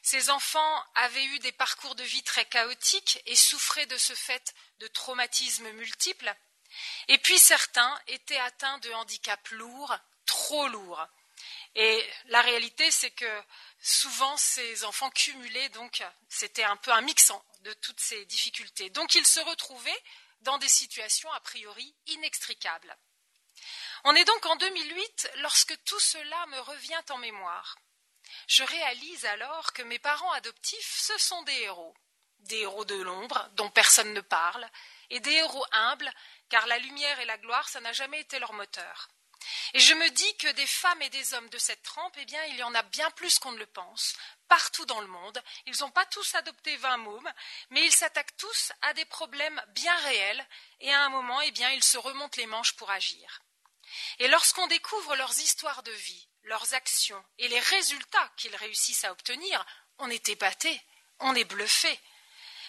[0.02, 4.54] Ces enfants avaient eu des parcours de vie très chaotiques et souffraient de ce fait
[4.80, 6.34] de traumatismes multiples.
[7.08, 11.06] Et puis certains étaient atteints de handicaps lourds, trop lourds.
[12.26, 13.44] La réalité, c'est que
[13.82, 18.90] souvent ces enfants cumulaient, donc c'était un peu un mixant de toutes ces difficultés.
[18.90, 20.04] Donc ils se retrouvaient
[20.42, 22.98] dans des situations a priori inextricables.
[24.06, 27.78] On est donc en 2008 lorsque tout cela me revient en mémoire.
[28.48, 31.96] Je réalise alors que mes parents adoptifs, ce sont des héros.
[32.40, 34.70] Des héros de l'ombre, dont personne ne parle,
[35.10, 36.12] et des héros humbles,
[36.50, 39.10] car la lumière et la gloire, ça n'a jamais été leur moteur.
[39.74, 42.44] Et je me dis que des femmes et des hommes de cette trempe, eh bien,
[42.46, 44.16] il y en a bien plus qu'on ne le pense,
[44.48, 45.42] partout dans le monde.
[45.66, 47.34] Ils n'ont pas tous adopté vingt mômes,
[47.70, 50.48] mais ils s'attaquent tous à des problèmes bien réels,
[50.80, 53.42] et à un moment, eh ils se remontent les manches pour agir.
[54.20, 59.12] Et lorsqu'on découvre leurs histoires de vie, leurs actions et les résultats qu'ils réussissent à
[59.12, 59.66] obtenir,
[59.98, 60.82] on est épaté,
[61.20, 62.00] on est bluffé.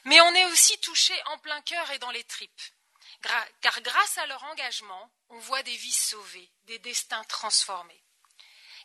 [0.05, 2.63] Mais on est aussi touché en plein cœur et dans les tripes.
[3.61, 8.03] Car grâce à leur engagement, on voit des vies sauvées, des destins transformés.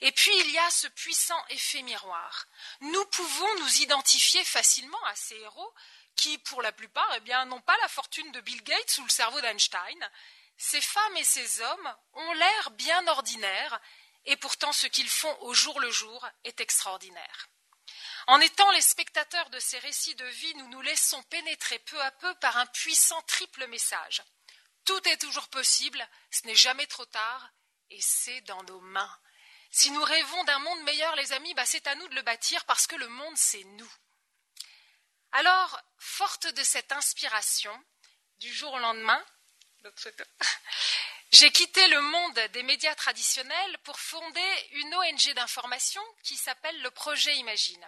[0.01, 2.47] Et puis il y a ce puissant effet miroir.
[2.81, 5.73] Nous pouvons nous identifier facilement à ces héros
[6.15, 9.39] qui, pour la plupart, eh n'ont pas la fortune de Bill Gates ou le cerveau
[9.41, 10.11] d'Einstein.
[10.57, 13.81] ces femmes et ces hommes ont l'air bien ordinaires,
[14.25, 17.49] et pourtant ce qu'ils font au jour le jour est extraordinaire.
[18.27, 22.11] En étant les spectateurs de ces récits de vie, nous nous laissons pénétrer peu à
[22.11, 24.23] peu par un puissant triple message.
[24.83, 27.49] Tout est toujours possible, ce n'est jamais trop tard,
[27.89, 29.19] et c'est dans nos mains.
[29.69, 32.63] Si nous rêvons d'un monde meilleur, les amis, bah c'est à nous de le bâtir
[32.65, 33.91] parce que le monde, c'est nous.
[35.33, 37.77] Alors, forte de cette inspiration,
[38.39, 39.23] du jour au lendemain,
[41.35, 46.89] j'ai quitté le monde des médias traditionnels pour fonder une ONG d'information qui s'appelle le
[46.91, 47.85] Projet Imagine.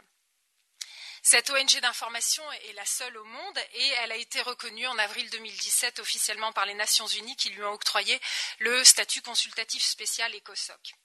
[1.24, 5.30] Cette ONG d'information est la seule au monde et elle a été reconnue en avril
[5.30, 8.20] 2017 officiellement par les Nations Unies qui lui ont octroyé
[8.60, 10.96] le statut consultatif spécial ECOSOC.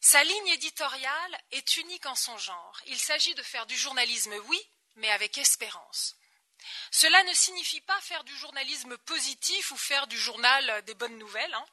[0.00, 2.80] Sa ligne éditoriale est unique en son genre.
[2.86, 4.60] Il s'agit de faire du journalisme, oui,
[4.96, 6.16] mais avec espérance.
[6.90, 11.54] Cela ne signifie pas faire du journalisme positif ou faire du journal des bonnes nouvelles.
[11.54, 11.66] Hein.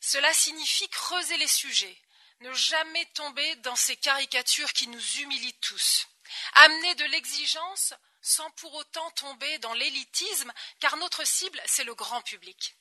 [0.00, 1.96] Cela signifie creuser les sujets,
[2.40, 6.06] ne jamais tomber dans ces caricatures qui nous humilient tous,
[6.54, 12.22] amener de l'exigence sans pour autant tomber dans l'élitisme, car notre cible, c'est le grand
[12.22, 12.74] public.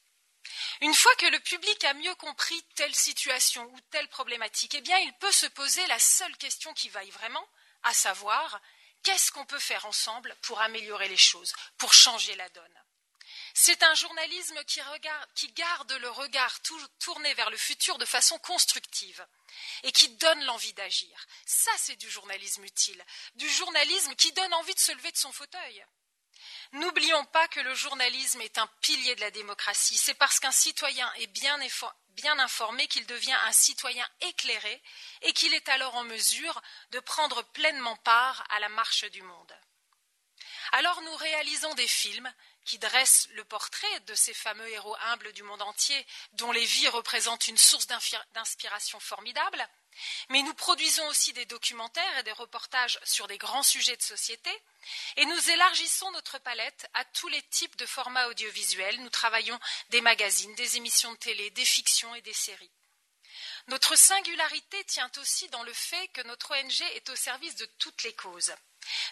[0.82, 4.98] Une fois que le public a mieux compris telle situation ou telle problématique, eh bien,
[5.00, 7.46] il peut se poser la seule question qui vaille vraiment,
[7.84, 8.62] à savoir
[9.04, 12.84] Qu'est-ce qu'on peut faire ensemble pour améliorer les choses, pour changer la donne
[13.54, 14.80] C'est un journalisme qui,
[15.36, 16.60] qui, garde le regard
[17.00, 19.26] tourné vers le futur de façon constructive
[19.84, 21.26] et qui donne l'envie d'agir.
[21.46, 23.04] Ça, c'est du journalisme utile,
[23.36, 25.86] du journalisme qui donne envie de se lever de son fauteuil.
[26.74, 29.96] N'oublions pas que le journalisme est un pilier de la démocratie.
[29.96, 31.60] C'est parce qu'un citoyen est bien,
[32.40, 34.82] informé qu'il devient un citoyen éclairé
[35.22, 36.60] et qu'il est alors en mesure
[36.90, 39.56] de prendre pleinement part à la marche du monde.
[40.72, 42.34] Alors nous réalisons des films
[42.66, 46.88] qui dressent le portrait de ces fameux héros humbles du monde entier, dont les vies
[46.88, 49.68] représentent une source d'inspiration formidable,
[50.30, 54.52] mais nous produisons aussi des documentaires et des reportages sur des grands sujets de société,
[55.18, 59.02] et nous élargissons notre palette à tous les types de formats audiovisuels.
[59.02, 62.72] Nous travaillons des magazines, des émissions de télé, des fictions et des séries.
[63.68, 68.04] Notre singularité tient aussi dans le fait que notre ONG est au service de toutes
[68.04, 68.54] les causes.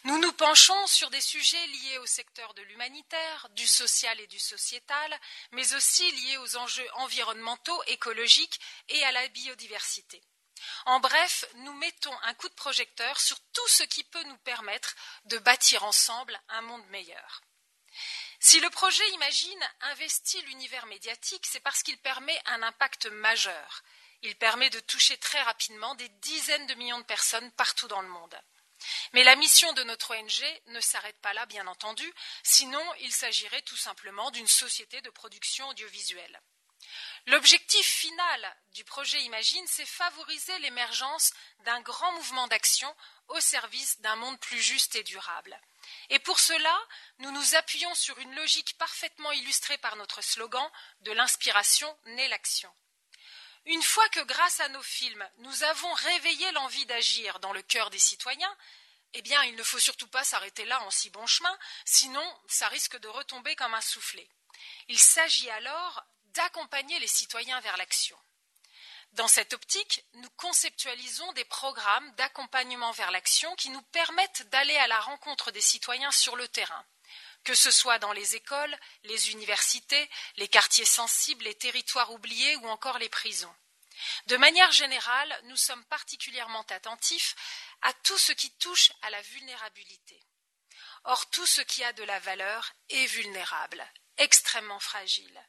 [0.04, 4.40] Nous nous penchons sur des sujets liés au secteur de l'humanitaire, du social et du
[4.40, 5.20] sociétal,
[5.52, 10.22] mais aussi liés aux enjeux environnementaux, écologiques et à la biodiversité.
[10.86, 14.96] En bref, nous mettons un coup de projecteur sur tout ce qui peut nous permettre
[15.26, 17.42] de bâtir ensemble un monde meilleur.
[18.40, 23.84] Si le projet Imagine investit l'univers médiatique, c'est parce qu'il permet un impact majeur.
[24.24, 28.08] Il permet de toucher très rapidement des dizaines de millions de personnes partout dans le
[28.08, 28.36] monde.
[29.14, 32.12] Mais la mission de notre ONG ne s'arrête pas là, bien entendu,
[32.44, 36.42] sinon il s'agirait tout simplement d'une société de production audiovisuelle.
[37.28, 42.94] L'objectif final du projet Imagine, c'est favoriser l'émergence d'un grand mouvement d'action
[43.28, 45.60] au service d'un monde plus juste et durable.
[46.10, 46.80] Et pour cela,
[47.20, 50.68] nous nous appuyons sur une logique parfaitement illustrée par notre slogan
[51.02, 52.74] de l'inspiration naît l'action.
[53.66, 57.92] Une fois que grâce à nos films, nous avons réveillé l'envie d'agir dans le cœur
[57.92, 58.58] des citoyens,
[59.14, 61.56] eh bien, il ne faut surtout pas s'arrêter là en si bon chemin,
[61.86, 64.28] sinon ça risque de retomber comme un soufflet.
[64.88, 68.18] Il s'agit alors d'accompagner les citoyens vers l'action.
[69.14, 74.88] Dans cette optique, nous conceptualisons des programmes d'accompagnement vers l'action qui nous permettent d'aller à
[74.88, 76.86] la rencontre des citoyens sur le terrain,
[77.44, 82.70] que ce soit dans les écoles, les universités, les quartiers sensibles, les territoires oubliés ou
[82.70, 83.54] encore les prisons.
[84.28, 87.36] De manière générale, nous sommes particulièrement attentifs
[87.82, 90.24] à tout ce qui touche à la vulnérabilité.
[91.04, 93.86] Or, tout ce qui a de la valeur est vulnérable,
[94.18, 95.42] extrêmement fragile.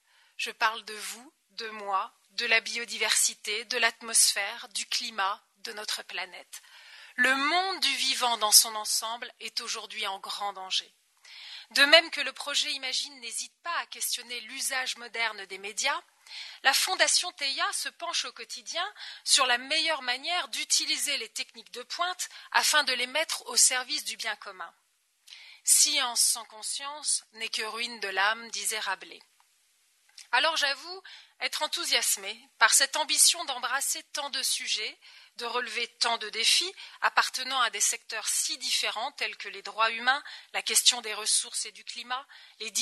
[0.44, 6.02] Je parle de vous, de moi, de la biodiversité, de l'atmosphère, du climat, de notre
[6.02, 6.62] planète.
[7.14, 10.92] Le monde du vivant dans son ensemble est aujourd'hui en grand danger.
[11.76, 16.02] De même que le projet Imagine n'hésite pas à questionner l'usage moderne des médias,
[16.64, 18.92] la Fondation Theia se penche au quotidien
[19.23, 24.02] sur la meilleure manière d'utiliser les techniques de pointe afin de les mettre au service
[24.02, 24.75] du bien commun.
[25.62, 29.23] Science sans conscience n'est que ruine de l'âme, disait Rabelais.
[30.35, 31.02] Alors j'avoue
[31.40, 34.98] être enthousiasmé par cette ambition d'embrasser tant de sujets,
[35.37, 36.72] de relever tant de défis
[37.02, 40.22] appartenant à des secteurs si différents tels que les droits humains,
[40.54, 42.26] la question des ressources et du climat,
[42.60, 42.72] les,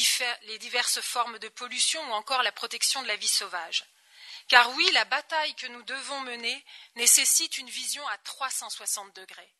[0.42, 3.84] les diverses formes de pollution ou encore la protection de la vie sauvage.
[4.46, 9.54] Car oui, la bataille que nous devons mener nécessite une vision à 360 degrés.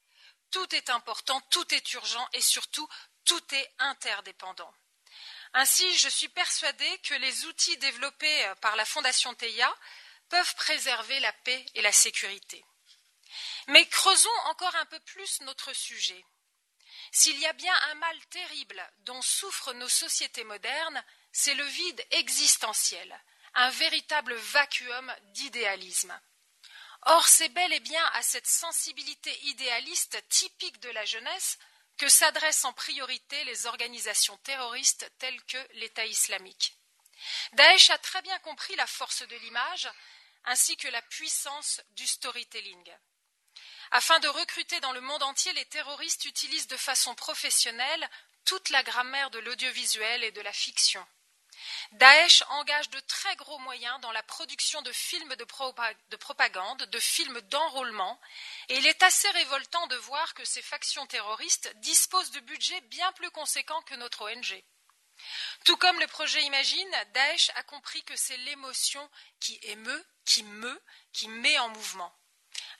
[0.52, 2.88] Tout est important, tout est urgent et surtout
[3.24, 4.72] tout est interdépendant.
[5.52, 9.76] Ainsi, je suis persuadée que les outils développés par la Fondation TEIA
[10.28, 12.64] peuvent préserver la paix et la sécurité.
[13.68, 16.24] Mais creusons encore un peu plus notre sujet.
[17.12, 22.06] S'il y a bien un mal terrible dont souffrent nos sociétés modernes, c'est le vide
[22.12, 23.20] existentiel,
[23.54, 26.18] un véritable vacuum d'idéalisme.
[27.02, 31.58] Or, c'est bel et bien à cette sensibilité idéaliste typique de la jeunesse
[32.00, 36.74] que s'adressent en priorité les organisations terroristes telles que l'État islamique.
[37.52, 39.86] Daesh a très bien compris la force de l'image
[40.44, 42.90] ainsi que la puissance du storytelling.
[43.90, 48.08] Afin de recruter dans le monde entier, les terroristes utilisent de façon professionnelle
[48.46, 51.06] toute la grammaire de l'audiovisuel et de la fiction.
[51.92, 55.44] Daesh engage de très gros moyens dans la production de films de,
[56.16, 58.20] propagande, de films d'enrôlement,
[58.68, 63.10] et il est assez révoltant de voir que ces factions terroristes disposent de budgets bien
[63.12, 64.62] plus conséquents que notre ONG.
[65.64, 69.10] Tout comme le projet Imagine, Daesh a compris que c'est l'émotion
[69.40, 70.82] qui émeut, qui meut,
[71.12, 72.14] qui met en mouvement.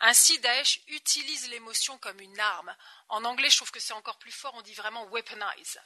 [0.00, 2.74] Ainsi, Daesh utilise l'émotion comme une arme.
[3.08, 5.80] En anglais, je trouve que c'est encore plus fort, on dit vraiment weaponize.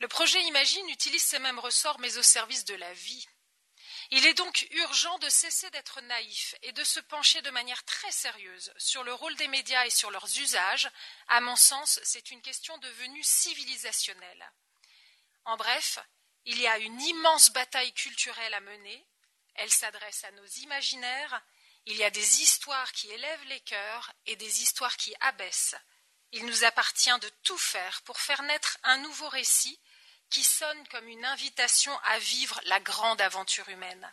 [0.00, 3.26] Le projet Imagine utilise ces mêmes ressorts, mais au service de la vie.
[4.10, 8.10] Il est donc urgent de cesser d'être naïf et de se pencher de manière très
[8.10, 10.90] sérieuse sur le rôle des médias et sur leurs usages.
[11.28, 14.52] À mon sens, c'est une question devenue civilisationnelle.
[15.44, 15.98] En bref,
[16.44, 19.06] il y a une immense bataille culturelle à mener.
[19.54, 21.40] Elle s'adresse à nos imaginaires
[21.86, 25.76] il y a des histoires qui élèvent les cœurs et des histoires qui abaissent.
[26.32, 29.80] Il nous appartient de tout faire pour faire naître un nouveau récit
[30.30, 34.10] qui sonne comme une invitation à vivre la grande aventure humaine.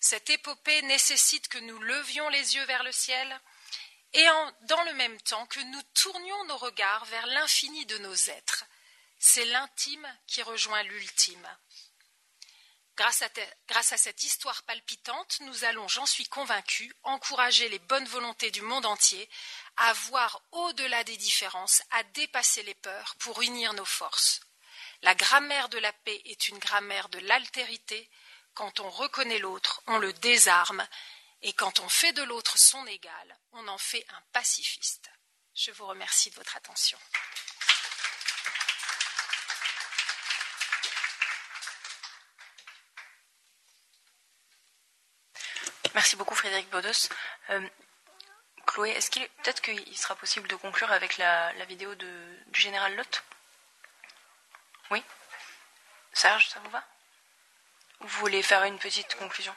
[0.00, 3.40] Cette épopée nécessite que nous levions les yeux vers le ciel
[4.12, 4.24] et
[4.62, 8.64] dans le même temps que nous tournions nos regards vers l'infini de nos êtres.
[9.18, 11.48] C'est l'intime qui rejoint l'ultime.
[12.96, 13.22] Grâce
[13.92, 18.86] à, cette histoire palpitante, nous allons, j'en suis convaincue, encourager les bonnes volontés du monde
[18.86, 19.28] entier
[19.76, 24.40] à voir au-delà des différences, à dépasser les peurs pour unir nos forces.
[25.02, 28.10] La grammaire de la paix est une grammaire de l'altérité.
[28.54, 30.86] Quand on reconnaît l'autre, on le désarme,
[31.42, 35.10] et quand on fait de l'autre son égal, on en fait un pacifiste.
[35.54, 36.98] Je vous remercie de votre attention.
[45.94, 47.08] Merci beaucoup Frédéric Bodos.
[47.50, 47.68] Euh,
[48.66, 53.24] Chloé, est-ce qu'il peut-être qu'il sera possible de conclure avec la, vidéo du général Lott
[53.32, 53.37] Oui
[56.18, 56.82] Serge, ça vous va?
[58.00, 59.54] Ou vous voulez faire une petite conclusion?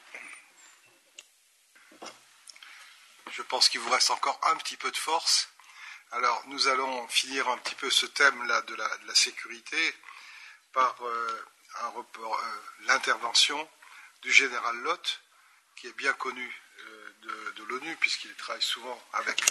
[3.31, 5.49] Je pense qu'il vous reste encore un petit peu de force.
[6.11, 9.95] Alors, nous allons finir un petit peu ce thème-là de, la, sécurité
[10.71, 11.45] par euh,
[11.81, 12.03] euh,
[12.81, 13.67] l'intervention
[14.21, 15.19] du général Lott
[15.75, 19.41] qui est bien connu euh, de, l'ONU, puisqu'il travaille souvent avec,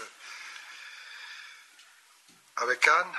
[2.54, 3.12] avec Anne.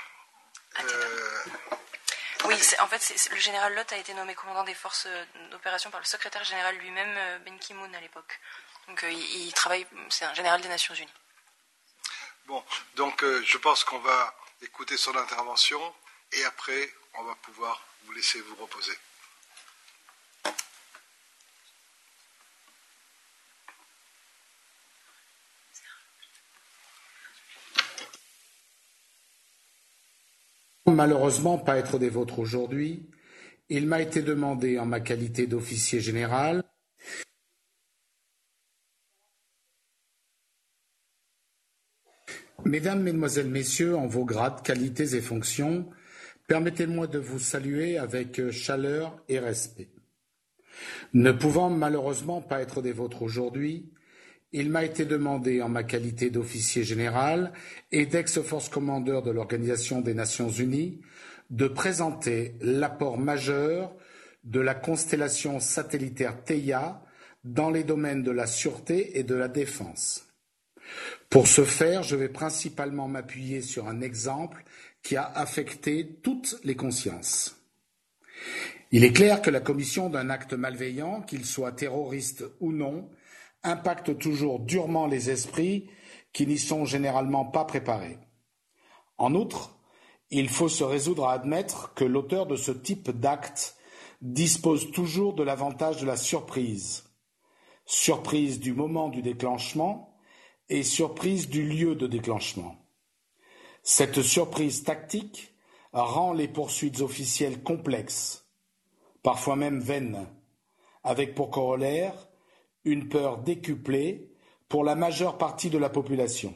[2.44, 5.08] Euh, oui, en fait, le général Lott a été nommé commandant des forces
[5.52, 8.40] d'opération par le secrétaire général lui-même, Ben Ki-moon, à l'époque.
[8.88, 11.14] Donc il, travaille, c'est un général des Nations Unies.
[12.46, 12.64] Bon,
[12.96, 15.82] donc je pense qu'on va écouter son intervention
[16.34, 18.98] et après, on va pouvoir vous laisser vous reposer.
[30.92, 33.10] Malheureusement pas être des vôtres aujourd'hui,
[33.70, 36.64] il m'a été demandé en ma qualité d'officier général
[42.64, 45.90] Mesdames, Mesdemoiselles, Messieurs, en vos grades, qualités et fonctions,
[46.48, 49.90] permettez-moi de vous saluer avec chaleur et respect.
[51.14, 53.92] Ne pouvant malheureusement pas être des vôtres aujourd'hui,
[54.54, 57.54] il m'a été demandé, en ma qualité d'officier général
[57.92, 61.00] et d'ex-force commandeur de l'Organisation des Nations Unies,
[61.50, 63.94] de présenter l'apport majeur
[64.44, 67.02] de la constellation satellitaire TEIA
[67.44, 70.28] dans les domaines de la sûreté et de la défense.
[71.30, 74.64] Pour ce faire, je vais principalement m'appuyer sur un exemple
[75.02, 77.58] qui a affecté toutes les consciences.
[78.92, 83.10] Il est clair que la commission d'un acte malveillant, qu'il soit terroriste ou non,
[83.64, 85.90] impacte toujours durement les esprits
[86.34, 88.18] qui n'y sont généralement pas préparés.
[89.18, 89.78] En outre,
[90.30, 93.76] il faut se résoudre à admettre que l'auteur de ce type d'acte
[94.22, 97.04] dispose toujours de l'avantage de la surprise.
[97.86, 100.18] Surprise du moment du déclenchement
[100.70, 102.78] et surprise du lieu de déclenchement.
[103.84, 105.54] Cette surprise tactique
[105.92, 108.48] rend les poursuites officielles complexes.
[109.24, 110.28] parfois même vaine,
[111.04, 112.31] avec pour corollaire
[112.86, 114.32] une peur décuplée
[114.68, 116.54] pour la majeure partie de la population.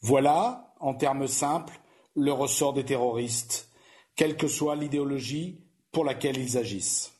[0.00, 1.80] Voilà, en termes simples,
[2.14, 3.68] le ressort des terroristes,
[4.16, 7.12] quelle que soit l'idéologie pour laquelle ils agissent.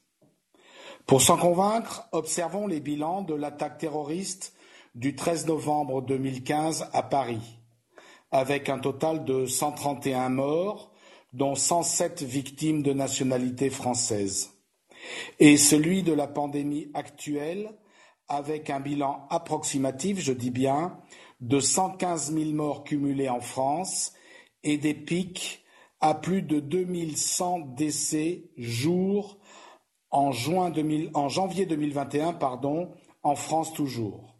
[1.06, 4.54] Pour s'en convaincre, observons les bilans de l'attaque terroriste
[4.94, 7.58] du 13 novembre 2015 à Paris,
[8.30, 10.92] avec un total de 131 morts,
[11.32, 14.52] dont 107 victimes de nationalité française,
[15.38, 17.72] et celui de la pandémie actuelle,
[18.28, 20.98] avec un bilan approximatif, je dis bien,
[21.40, 24.12] de 115 000 morts cumulés en France
[24.62, 25.64] et des pics
[26.00, 29.38] à plus de 2100 décès jour
[30.10, 32.90] en, juin 2000, en janvier 2021 pardon,
[33.22, 34.36] en France toujours.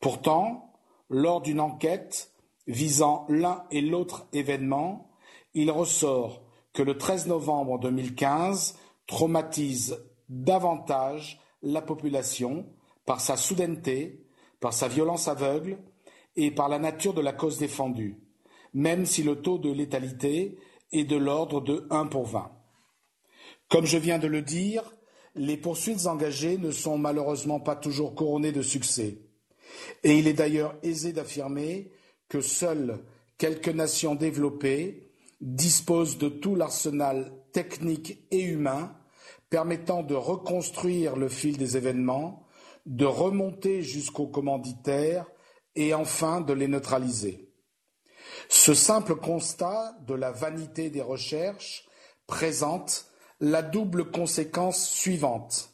[0.00, 0.72] Pourtant,
[1.08, 2.32] lors d'une enquête
[2.66, 5.10] visant l'un et l'autre événement,
[5.54, 8.78] il ressort que le 13 novembre 2015
[9.08, 9.98] traumatise
[10.28, 12.66] davantage la population
[13.04, 14.24] par sa soudaineté,
[14.60, 15.78] par sa violence aveugle
[16.36, 18.20] et par la nature de la cause défendue,
[18.74, 20.58] même si le taux de létalité
[20.92, 22.52] est de l'ordre de 1 pour 20.
[23.68, 24.94] Comme je viens de le dire,
[25.34, 29.18] les poursuites engagées ne sont malheureusement pas toujours couronnées de succès.
[30.04, 31.90] Et il est d'ailleurs aisé d'affirmer
[32.28, 33.04] que seules
[33.38, 38.97] quelques nations développées disposent de tout l'arsenal technique et humain
[39.50, 42.46] permettant de reconstruire le fil des événements,
[42.86, 45.26] de remonter jusqu'aux commanditaires
[45.74, 47.52] et enfin de les neutraliser.
[48.48, 51.86] Ce simple constat de la vanité des recherches
[52.26, 53.06] présente
[53.40, 55.70] la double conséquence suivante.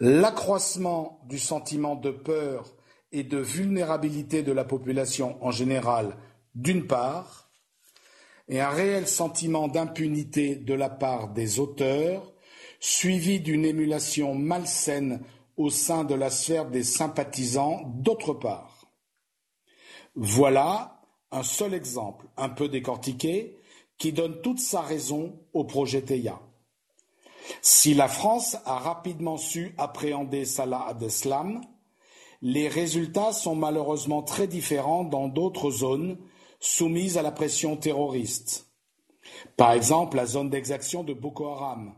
[0.00, 2.74] L'accroissement du sentiment de peur
[3.12, 6.16] et de vulnérabilité de la population en général,
[6.54, 7.50] d'une part,
[8.48, 12.33] et un réel sentiment d'impunité de la part des auteurs,
[12.84, 15.22] suivi d'une émulation malsaine
[15.56, 18.90] au sein de la sphère des sympathisants, d'autre part.
[20.14, 23.56] Voilà un seul exemple, un peu décortiqué,
[23.96, 26.38] qui donne toute sa raison au projet Teia.
[27.62, 31.62] Si la France a rapidement su appréhender Salah ad-Eslam,
[32.42, 36.18] les résultats sont malheureusement très différents dans d'autres zones
[36.60, 38.66] soumises à la pression terroriste.
[39.56, 41.94] Par exemple, la zone d'exaction de Boko Haram,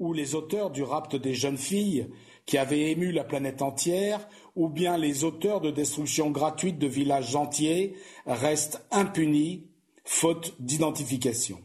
[0.00, 2.10] où les auteurs du rapt des jeunes filles
[2.46, 4.26] qui avaient ému la planète entière,
[4.56, 7.94] ou bien les auteurs de destruction gratuite de villages entiers
[8.26, 9.70] restent impunis
[10.04, 11.60] faute d'identification.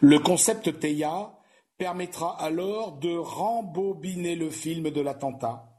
[0.00, 1.38] Le concept Teia
[1.78, 5.70] permettra alors de rembobiner le film de l'attentat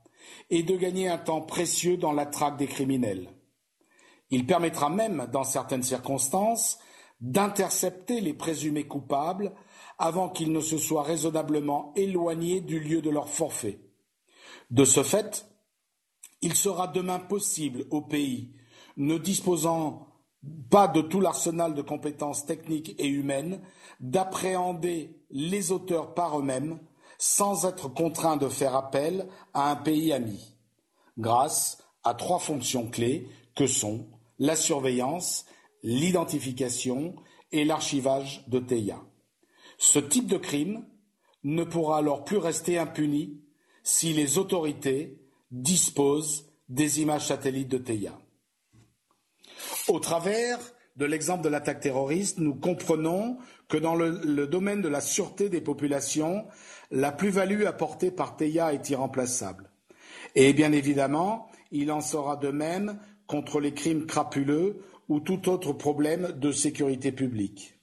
[0.49, 3.29] et de gagner un temps précieux dans la traque des criminels.
[4.29, 6.79] Il permettra même, dans certaines circonstances,
[7.19, 9.53] d'intercepter les présumés coupables
[10.01, 13.79] avant qu'ils ne se soient raisonnablement éloignés du lieu de leur forfait.
[14.71, 15.45] De ce fait,
[16.41, 18.51] il sera demain possible au pays,
[18.97, 20.07] ne disposant
[20.71, 23.61] pas de tout l'arsenal de compétences techniques et humaines,
[23.99, 26.79] d'appréhender les auteurs par eux-mêmes
[27.19, 30.55] sans être contraints de faire appel à un pays ami,
[31.19, 34.07] grâce à trois fonctions clés que sont
[34.39, 35.45] la surveillance,
[35.83, 37.15] l'identification
[37.51, 38.99] et l'archivage de TEIA.
[39.83, 40.85] Ce type de crime
[41.43, 43.41] ne pourra alors plus rester impuni
[43.81, 45.17] si les autorités
[45.49, 48.15] disposent des images satellites de TEIA.
[49.87, 50.59] Au travers
[50.97, 55.61] de l'exemple de l'attaque terroriste, nous comprenons que dans le, domaine de la sûreté des
[55.61, 56.45] populations,
[56.91, 59.71] la plus-value apportée par TEIA est irremplaçable.
[60.35, 65.73] Et bien évidemment, il en sera de même contre les crimes crapuleux ou tout autre
[65.73, 67.80] problème de sécurité publique.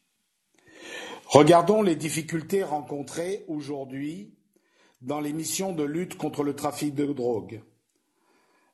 [1.28, 4.32] Regardons les difficultés rencontrées aujourd'hui
[5.02, 7.60] dans les missions de lutte contre le trafic de drogue.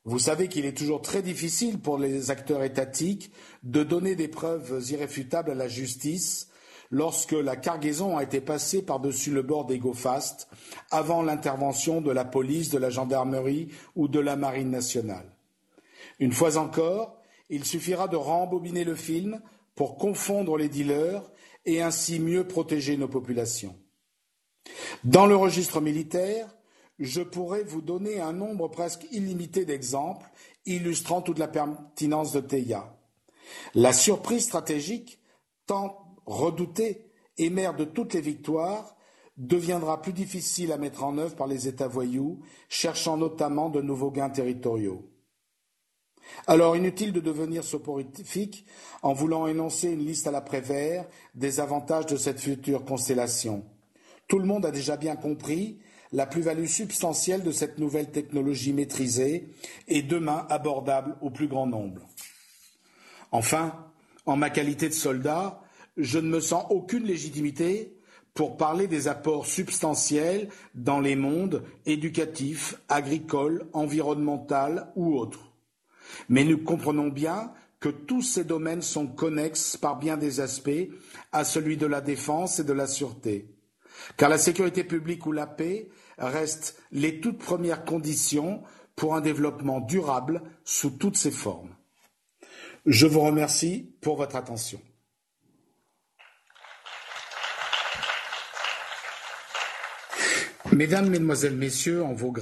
[0.04, 3.32] Vous savez qu'il est toujours très difficile pour les acteurs étatiques
[3.64, 6.48] de donner des preuves irréfutables à la justice
[6.92, 10.46] lorsque la cargaison a été passée par-dessus le bord des GoFast
[10.92, 15.26] avant l'intervention de la police, de la gendarmerie ou de la marine nationale.
[16.20, 19.40] Une fois encore, il suffira de rembobiner le film
[19.74, 21.24] pour confondre les dealers
[21.66, 23.76] et ainsi mieux protéger nos populations.
[25.02, 26.48] Dans le registre militaire,
[26.98, 30.26] je pourrais vous donner un nombre presque illimité d'exemples
[30.66, 32.96] illustrant toute la pertinence de Teia.
[33.74, 35.20] La surprise stratégique,
[35.66, 38.96] tant redoutée et mère de toutes les victoires,
[39.36, 44.10] deviendra plus difficile à mettre en œuvre par les États voyous, cherchant notamment de nouveaux
[44.10, 45.10] gains territoriaux.
[46.46, 48.66] Alors inutile de devenir soporifique
[49.02, 53.64] en voulant énoncer une liste à la Prévert des avantages de cette future constellation.
[54.28, 55.78] Tout le monde a déjà bien compris
[56.12, 59.48] la plus-value substantielle de cette nouvelle technologie maîtrisée
[59.88, 62.02] et demain abordable au plus grand nombre.
[63.32, 63.74] Enfin,
[64.26, 65.60] en ma qualité de soldat,
[65.96, 67.96] je ne me sens aucune légitimité
[68.32, 75.53] pour parler des apports substantiels dans les mondes éducatifs, agricoles, environnemental ou autres.
[76.28, 80.88] Mais nous comprenons bien que tous ces domaines sont connexes par bien des aspects
[81.32, 83.54] à celui de la défense et de la sûreté.
[84.16, 85.88] Car la sécurité publique ou la paix
[86.18, 88.62] restent les toutes premières conditions
[88.96, 91.74] pour un développement durable sous toutes ses formes.
[92.86, 94.80] Je vous remercie pour votre attention.
[100.72, 102.32] Mesdames, Mesdemoiselles, Messieurs, en vos.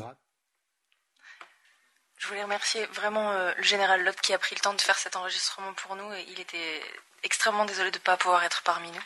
[2.22, 4.96] Je voulais remercier vraiment euh, le général Lott qui a pris le temps de faire
[4.96, 6.14] cet enregistrement pour nous.
[6.14, 6.80] Et il était
[7.24, 9.04] extrêmement désolé de ne pas pouvoir être parmi nous.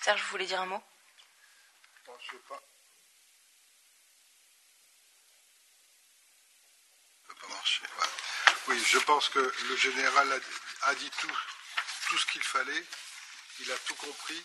[0.00, 0.82] Serge, vous voulez dire un mot?
[2.18, 2.60] Je sais pas.
[7.28, 7.82] Ça pas marcher.
[8.66, 10.42] Oui, je pense que le général
[10.82, 12.84] a, dit tout ce qu'il fallait.
[13.60, 14.44] Il a tout compris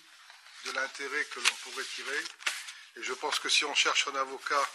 [0.66, 2.24] de l'intérêt que l'on pourrait tirer.
[2.98, 4.70] Et je pense que si on cherche un avocat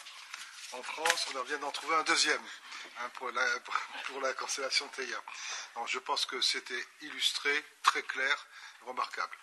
[0.72, 2.42] en France, on vient d'en trouver un deuxième
[2.98, 5.16] hein, pour, la, constellation Théia.
[5.86, 7.50] je pense que c'était illustré,
[7.82, 8.46] très clair,
[8.86, 9.36] remarquable.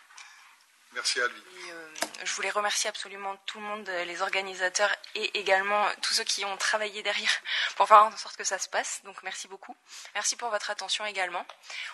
[0.93, 1.43] Merci à lui.
[1.69, 6.45] Euh, je voulais remercier absolument tout le monde, les organisateurs et également tous ceux qui
[6.45, 7.41] ont travaillé derrière
[7.75, 9.01] pour faire en sorte que ça se passe.
[9.03, 9.75] Donc merci beaucoup.
[10.15, 11.45] Merci pour votre attention également.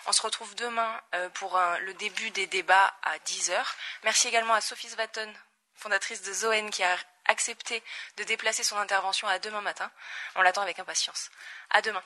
[0.06, 3.64] On se retrouve demain euh, pour euh, le début des débats à 10h.
[4.04, 5.34] Merci également à Sophie Svaton
[5.76, 6.96] fondatrice de Zoen, qui a
[7.26, 7.82] accepté
[8.16, 9.90] de déplacer son intervention à demain matin.
[10.36, 11.30] On l'attend avec impatience.
[11.70, 12.02] À demain.